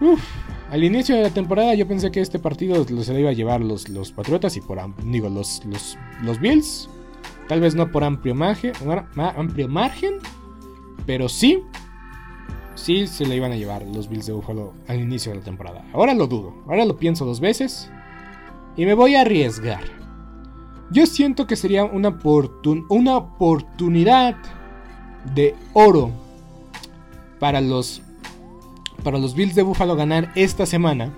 Uf, 0.00 0.22
al 0.70 0.84
inicio 0.84 1.16
de 1.16 1.22
la 1.22 1.30
temporada 1.30 1.74
yo 1.74 1.86
pensé 1.86 2.10
que 2.10 2.20
este 2.20 2.38
partido 2.38 2.84
se 2.84 3.12
lo 3.12 3.18
iba 3.18 3.30
a 3.30 3.34
llevar 3.34 3.60
los, 3.60 3.88
los 3.88 4.12
Patriotas 4.12 4.56
y 4.56 4.60
por 4.60 4.78
digo 5.04 5.28
los, 5.28 5.62
los, 6.22 6.40
Bills 6.40 6.88
Tal 7.48 7.60
vez 7.60 7.74
no 7.74 7.90
por 7.90 8.04
amplio 8.04 8.36
margen, 8.36 8.72
pero 11.04 11.28
sí, 11.28 11.64
sí 12.76 13.08
se 13.08 13.26
le 13.26 13.34
iban 13.34 13.50
a 13.50 13.56
llevar 13.56 13.82
los 13.82 14.08
Bills 14.08 14.26
de 14.26 14.32
Buffalo 14.32 14.72
al 14.86 15.00
inicio 15.00 15.32
de 15.32 15.38
la 15.38 15.44
temporada. 15.44 15.84
Ahora 15.92 16.14
lo 16.14 16.28
dudo, 16.28 16.54
ahora 16.68 16.84
lo 16.84 16.96
pienso 16.96 17.24
dos 17.24 17.40
veces 17.40 17.90
y 18.76 18.86
me 18.86 18.94
voy 18.94 19.16
a 19.16 19.22
arriesgar. 19.22 19.82
Yo 20.92 21.06
siento 21.06 21.48
que 21.48 21.56
sería 21.56 21.84
una 21.84 22.08
oportunidad 23.16 24.36
de 25.34 25.56
oro 25.72 26.12
para 27.40 27.60
los, 27.60 28.02
para 29.00 29.18
los 29.18 29.34
Bills 29.34 29.54
de 29.54 29.62
Buffalo 29.62 29.96
ganar 29.96 30.32
esta 30.34 30.66
semana. 30.66 31.12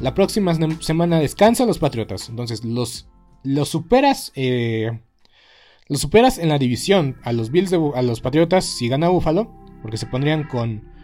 La 0.00 0.14
próxima 0.14 0.54
semana 0.80 1.18
descansa 1.20 1.66
los 1.66 1.78
Patriotas. 1.78 2.28
Entonces 2.28 2.64
los, 2.64 3.08
los 3.42 3.68
superas 3.68 4.32
eh, 4.34 5.00
lo 5.88 5.98
superas 5.98 6.38
en 6.38 6.48
la 6.48 6.58
división 6.58 7.16
a 7.22 7.32
los 7.32 7.50
Bills 7.50 7.72
a 7.72 8.02
los 8.02 8.20
Patriotas 8.20 8.64
si 8.64 8.88
gana 8.88 9.08
Buffalo, 9.08 9.54
porque 9.82 9.96
se 9.96 10.06
pondrían 10.06 10.44
con 10.44 10.96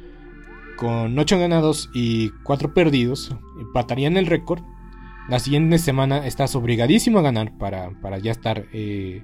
con 0.77 1.17
8 1.17 1.39
ganados 1.39 1.91
y 1.95 2.31
4 2.43 2.75
perdidos, 2.75 3.37
empatarían 3.61 4.17
el 4.17 4.27
récord. 4.27 4.63
La 5.29 5.39
siguiente 5.39 5.79
semana 5.79 6.27
estás 6.27 6.57
obligadísimo 6.57 7.21
a 7.21 7.23
ganar 7.23 7.57
para, 7.57 7.91
para 8.01 8.19
ya 8.19 8.33
estar 8.33 8.67
eh, 8.73 9.23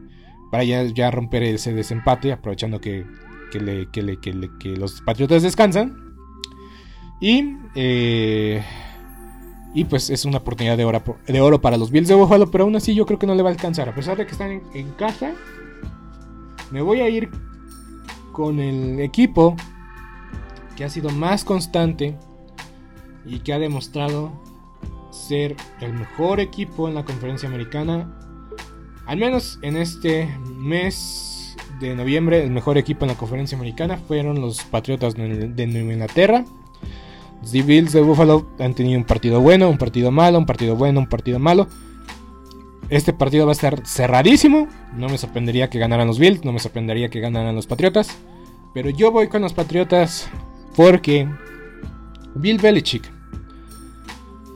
para 0.53 0.63
ya, 0.65 0.85
ya, 0.85 1.11
romper 1.11 1.43
ese 1.43 1.75
desempate, 1.75 2.33
aprovechando 2.33 2.81
que, 2.81 3.05
que, 3.51 3.61
le, 3.61 3.91
que, 3.91 4.03
le, 4.03 4.19
que, 4.21 4.77
los 4.77 5.03
Patriotas 5.03 5.43
descansan. 5.43 6.08
Y 7.21 7.57
eh, 7.75 8.63
y 9.75 9.85
pues 9.85 10.11
es 10.11 10.25
una 10.25 10.39
oportunidad 10.39 10.77
de 10.77 10.85
oro, 10.85 11.61
para 11.61 11.77
los 11.77 11.91
Bills 11.91 12.09
de 12.09 12.15
Buffalo, 12.15 12.51
pero 12.51 12.65
aún 12.65 12.77
así 12.77 12.95
yo 12.95 13.07
creo 13.07 13.19
que 13.19 13.27
no 13.27 13.35
le 13.35 13.43
va 13.43 13.51
a 13.51 13.53
alcanzar. 13.53 13.89
A 13.89 13.95
pesar 13.95 14.17
de 14.17 14.27
que 14.27 14.33
están 14.33 14.63
en, 14.75 14.91
casa, 14.93 15.35
me 16.71 16.81
voy 16.81 17.01
a 17.01 17.09
ir 17.09 17.31
con 18.33 18.61
el 18.61 19.01
equipo 19.01 19.57
que 20.77 20.85
ha 20.85 20.89
sido 20.89 21.11
más 21.11 21.45
constante 21.45 22.17
y 23.27 23.41
que 23.41 23.53
ha 23.53 23.59
demostrado 23.59 24.33
ser 25.11 25.55
el 25.81 25.93
mejor 25.93 26.41
equipo 26.41 26.89
en 26.89 26.95
la 26.95 27.05
conferencia 27.05 27.49
americana. 27.49 28.19
Al 29.07 29.19
menos 29.19 29.59
en 29.63 29.77
este 29.77 30.29
mes 30.57 31.57
de 31.79 31.95
noviembre, 31.95 32.43
el 32.43 32.51
mejor 32.51 32.79
equipo 32.79 33.05
en 33.05 33.11
la 33.11 33.17
conferencia 33.17 33.57
americana 33.57 33.99
fueron 33.99 34.41
los 34.41 34.63
Patriotas 34.65 35.15
de 35.15 35.67
Nueva 35.67 35.93
Inglaterra. 35.93 36.45
Los 37.51 37.67
Bills 37.67 37.93
de 37.93 38.03
Buffalo 38.03 38.47
han 38.59 38.75
tenido 38.75 38.99
un 38.99 39.05
partido 39.05 39.41
bueno, 39.41 39.71
un 39.71 39.79
partido 39.79 40.11
malo, 40.11 40.39
un 40.39 40.45
partido 40.45 40.77
bueno, 40.77 41.01
un 41.01 41.09
partido 41.09 41.39
malo. 41.39 41.67
Este 42.91 43.15
partido 43.15 43.47
va 43.47 43.53
a 43.53 43.55
estar 43.55 43.87
cerradísimo. 43.87 44.69
No 44.95 45.09
me 45.09 45.17
sorprendería 45.17 45.71
que 45.71 45.79
ganaran 45.79 46.07
los 46.07 46.19
Bills, 46.19 46.45
no 46.45 46.53
me 46.53 46.59
sorprendería 46.59 47.09
que 47.09 47.21
ganaran 47.21 47.55
los 47.55 47.67
Patriotas. 47.67 48.19
Pero 48.75 48.91
yo 48.91 49.11
voy 49.13 49.29
con 49.29 49.41
los 49.41 49.55
Patriotas 49.55 50.29
porque 50.77 51.27
Bill 52.35 52.59
Belichick. 52.59 53.11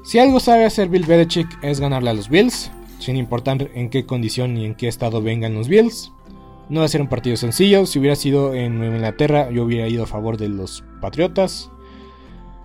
Si 0.04 0.18
algo 0.18 0.38
sabe 0.38 0.66
hacer 0.66 0.90
Bill 0.90 1.06
Belichick 1.06 1.48
es 1.62 1.80
ganarle 1.80 2.10
a 2.10 2.14
los 2.14 2.28
Bills, 2.28 2.70
sin 2.98 3.16
importar 3.16 3.70
en 3.74 3.88
qué 3.88 4.04
condición 4.04 4.52
ni 4.52 4.66
en 4.66 4.74
qué 4.74 4.88
estado 4.88 5.22
vengan 5.22 5.54
los 5.54 5.68
Bills. 5.68 6.12
No 6.68 6.80
va 6.80 6.86
a 6.86 6.88
ser 6.88 7.00
un 7.00 7.08
partido 7.08 7.36
sencillo. 7.36 7.86
Si 7.86 7.98
hubiera 7.98 8.16
sido 8.16 8.52
en 8.54 8.78
Nueva 8.78 8.96
Inglaterra, 8.96 9.50
yo 9.50 9.64
hubiera 9.64 9.88
ido 9.88 10.04
a 10.04 10.06
favor 10.06 10.36
de 10.36 10.48
los 10.48 10.84
Patriotas. 11.00 11.71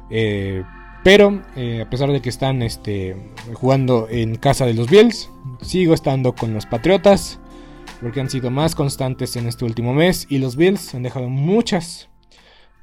Eh, 0.10 0.64
pero 1.04 1.42
eh, 1.56 1.82
a 1.82 1.90
pesar 1.90 2.12
de 2.12 2.22
que 2.22 2.30
están 2.30 2.62
este, 2.62 3.16
jugando 3.54 4.08
en 4.10 4.36
casa 4.36 4.66
de 4.66 4.74
los 4.74 4.90
Bills, 4.90 5.30
sigo 5.62 5.94
estando 5.94 6.34
con 6.36 6.54
los 6.54 6.66
Patriotas. 6.66 7.40
Porque 8.02 8.20
han 8.20 8.30
sido 8.30 8.52
más 8.52 8.76
constantes 8.76 9.36
en 9.38 9.48
este 9.48 9.66
último 9.66 9.94
mes. 9.94 10.28
Y 10.30 10.38
los 10.38 10.56
Bills 10.56 10.94
han 10.94 11.04
dejado 11.04 11.30
muchas, 11.30 12.10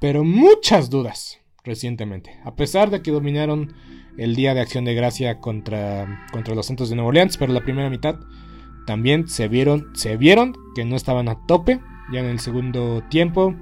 pero 0.01 0.25
muchas 0.25 0.91
dudas 0.91 1.41
recientemente. 1.63 2.41
A 2.45 2.57
pesar 2.57 2.91
de 2.91 3.03
que 3.03 3.11
dominaron 3.11 3.75
el 4.17 4.35
día 4.37 4.55
de 4.55 4.61
acción 4.61 4.85
de 4.85 4.95
gracia 4.95 5.41
contra, 5.41 6.27
contra 6.33 6.55
los 6.55 6.67
Santos 6.67 6.89
de 6.89 6.97
Nueva 6.97 7.11
Orleans. 7.11 7.37
Pero 7.37 7.53
la 7.53 7.63
primera 7.63 7.91
mitad 7.91 8.17
también 8.87 9.29
se 9.29 9.49
vieron, 9.49 9.91
se 9.95 10.17
vieron 10.17 10.57
que 10.75 10.85
no 10.85 10.97
estaban 10.97 11.29
a 11.29 11.47
tope. 11.47 11.81
Ya 12.13 12.21
en 12.21 12.27
el 12.27 12.41
segundo 12.41 13.03
tiempo 13.09 13.55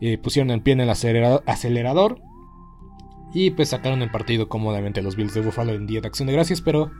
eh, 0.00 0.18
pusieron 0.18 0.50
el 0.50 0.62
pie 0.62 0.74
en 0.74 0.80
el 0.80 0.90
acelerador 0.90 2.22
y 3.32 3.50
pues 3.50 3.70
sacaron 3.70 4.02
el 4.02 4.10
partido 4.10 4.48
cómodamente 4.48 5.02
los 5.02 5.16
Bills 5.16 5.34
de 5.34 5.42
Buffalo 5.42 5.72
en 5.72 5.86
día 5.86 6.00
de 6.00 6.08
acción 6.08 6.26
de 6.26 6.32
gracias. 6.32 6.60
Pero, 6.60 6.90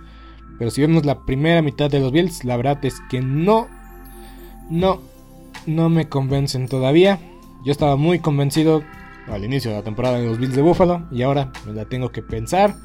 pero 0.58 0.70
si 0.70 0.80
vemos 0.80 1.04
la 1.04 1.24
primera 1.24 1.62
mitad 1.62 1.90
de 1.90 2.00
los 2.00 2.12
Bills, 2.12 2.44
la 2.44 2.56
verdad 2.56 2.84
es 2.84 3.00
que 3.08 3.20
no, 3.20 3.68
no, 4.70 5.00
no 5.66 5.88
me 5.88 6.08
convencen 6.08 6.68
todavía. 6.68 7.18
Yo 7.64 7.72
estaba 7.72 7.96
muy 7.96 8.18
convencido 8.18 8.82
al 9.26 9.44
inicio 9.44 9.70
de 9.70 9.78
la 9.78 9.82
temporada 9.82 10.18
de 10.18 10.26
los 10.26 10.38
Bills 10.38 10.54
de 10.54 10.62
Buffalo 10.62 11.06
y 11.10 11.22
ahora 11.22 11.52
me 11.66 11.72
la 11.72 11.84
tengo 11.84 12.10
que 12.10 12.22
pensar 12.22 12.76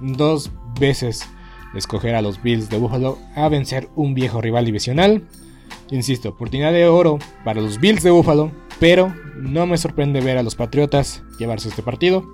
dos 0.00 0.50
veces 0.78 1.28
escoger 1.74 2.14
a 2.14 2.22
los 2.22 2.42
Bills 2.42 2.68
de 2.68 2.78
Buffalo 2.78 3.18
a 3.34 3.48
vencer 3.48 3.88
un 3.94 4.14
viejo 4.14 4.40
rival 4.40 4.64
divisional. 4.64 5.22
Insisto, 5.90 6.30
oportunidad 6.30 6.72
de 6.72 6.86
oro 6.86 7.18
para 7.44 7.60
los 7.60 7.80
Bills 7.80 8.02
de 8.02 8.10
Buffalo, 8.10 8.50
pero 8.80 9.12
no 9.36 9.66
me 9.66 9.76
sorprende 9.76 10.20
ver 10.20 10.38
a 10.38 10.42
los 10.42 10.54
Patriotas 10.54 11.22
llevarse 11.38 11.68
este 11.68 11.82
partido. 11.82 12.24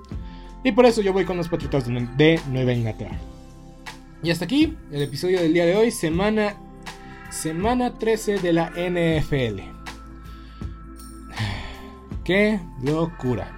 Y 0.62 0.72
por 0.72 0.84
eso 0.84 1.00
yo 1.00 1.12
voy 1.12 1.24
con 1.24 1.36
los 1.36 1.48
Patriotas 1.48 1.86
de 1.86 2.40
Nueva 2.50 2.72
Inglaterra. 2.72 3.18
Y 4.22 4.30
hasta 4.30 4.44
aquí 4.44 4.76
el 4.92 5.02
episodio 5.02 5.40
del 5.40 5.54
día 5.54 5.64
de 5.64 5.76
hoy, 5.76 5.90
semana, 5.90 6.54
semana 7.30 7.98
13 7.98 8.38
de 8.38 8.52
la 8.52 8.70
NFL. 8.70 9.60
Qué 12.24 12.60
locura. 12.82 13.56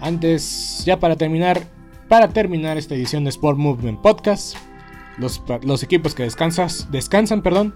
Antes, 0.00 0.82
ya 0.84 1.00
para 1.00 1.16
terminar, 1.16 1.62
para 2.08 2.28
terminar 2.28 2.76
esta 2.76 2.94
edición 2.94 3.24
de 3.24 3.30
Sport 3.30 3.58
Movement 3.58 4.00
Podcast, 4.02 4.56
los, 5.16 5.82
equipos 5.82 6.14
que 6.14 6.22
descansas, 6.22 6.88
descansan 6.92 7.42
perdón, 7.42 7.74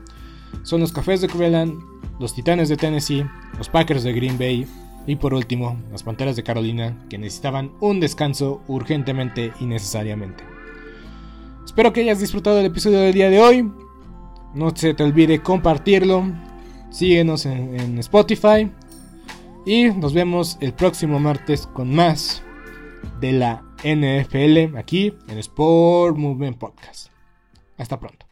son 0.63 0.81
los 0.81 0.93
Cafés 0.93 1.23
de 1.23 1.29
Cleveland, 1.29 1.81
los 2.21 2.35
Titanes 2.35 2.69
de 2.69 2.77
Tennessee, 2.77 3.25
los 3.57 3.69
Packers 3.69 4.05
de 4.05 4.13
Green 4.13 4.39
Bay 4.39 4.67
y 5.07 5.17
por 5.17 5.35
último 5.35 5.77
las 5.91 6.03
Panteras 6.03 6.37
de 6.37 6.43
Carolina 6.43 6.97
que 7.09 7.19
necesitaban 7.19 7.73
un 7.81 8.01
descanso 8.01 8.63
urgentemente 8.69 9.53
y 9.61 9.67
necesariamente. 9.67 10.45
Espero 11.65 11.93
que 11.93 12.03
hayas 12.03 12.21
disfrutado 12.21 12.57
del 12.57 12.67
episodio 12.67 13.01
del 13.01 13.15
día 13.15 13.31
de 13.31 13.41
hoy. 13.41 13.71
No 14.55 14.75
se 14.75 14.95
te 14.95 15.03
olvide 15.03 15.43
compartirlo. 15.43 16.25
Síguenos 16.91 17.47
en, 17.47 17.79
en 17.81 17.99
Spotify. 17.99 18.71
Y 19.65 19.85
nos 19.91 20.13
vemos 20.13 20.59
el 20.61 20.75
próximo 20.75 21.21
martes 21.21 21.67
con 21.69 21.95
más 21.95 22.43
de 23.21 23.33
la 23.33 23.63
NFL 23.85 24.77
aquí 24.77 25.15
en 25.29 25.39
Sport 25.39 26.17
Movement 26.17 26.59
Podcast. 26.59 27.09
Hasta 27.79 27.99
pronto. 27.99 28.32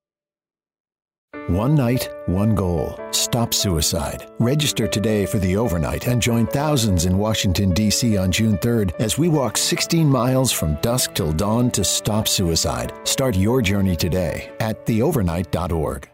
One 1.47 1.75
night, 1.75 2.09
one 2.27 2.55
goal. 2.55 2.99
Stop 3.11 3.53
suicide. 3.53 4.29
Register 4.39 4.85
today 4.85 5.25
for 5.25 5.39
the 5.39 5.55
overnight 5.55 6.07
and 6.07 6.21
join 6.21 6.45
thousands 6.45 7.05
in 7.05 7.17
Washington, 7.17 7.71
D.C. 7.71 8.17
on 8.17 8.31
June 8.31 8.57
3rd 8.57 8.91
as 8.99 9.17
we 9.17 9.29
walk 9.29 9.57
16 9.57 10.09
miles 10.09 10.51
from 10.51 10.75
dusk 10.81 11.13
till 11.13 11.31
dawn 11.31 11.71
to 11.71 11.85
stop 11.85 12.27
suicide. 12.27 12.91
Start 13.05 13.37
your 13.37 13.61
journey 13.61 13.95
today 13.95 14.51
at 14.59 14.85
theovernight.org. 14.85 16.09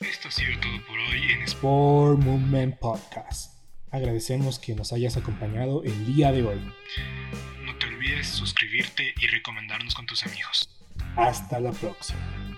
Esto 0.00 0.28
ha 0.28 0.30
sido 0.30 0.60
todo 0.60 0.78
por 0.86 0.98
hoy 0.98 1.32
en 1.32 1.42
Sport 1.42 2.20
Movement 2.20 2.78
Podcast. 2.78 3.52
Agradecemos 3.90 4.60
que 4.60 4.76
nos 4.76 4.92
hayas 4.92 5.16
acompañado 5.16 5.82
el 5.82 6.06
día 6.06 6.30
de 6.30 6.44
hoy. 6.44 6.60
No 7.64 7.76
te 7.78 7.86
olvides 7.86 8.28
suscribirte 8.28 9.12
y 9.20 9.26
recomendarnos 9.26 9.94
con 9.94 10.06
tus 10.06 10.24
amigos. 10.24 10.68
Hasta 11.16 11.58
la 11.58 11.72
próxima. 11.72 12.57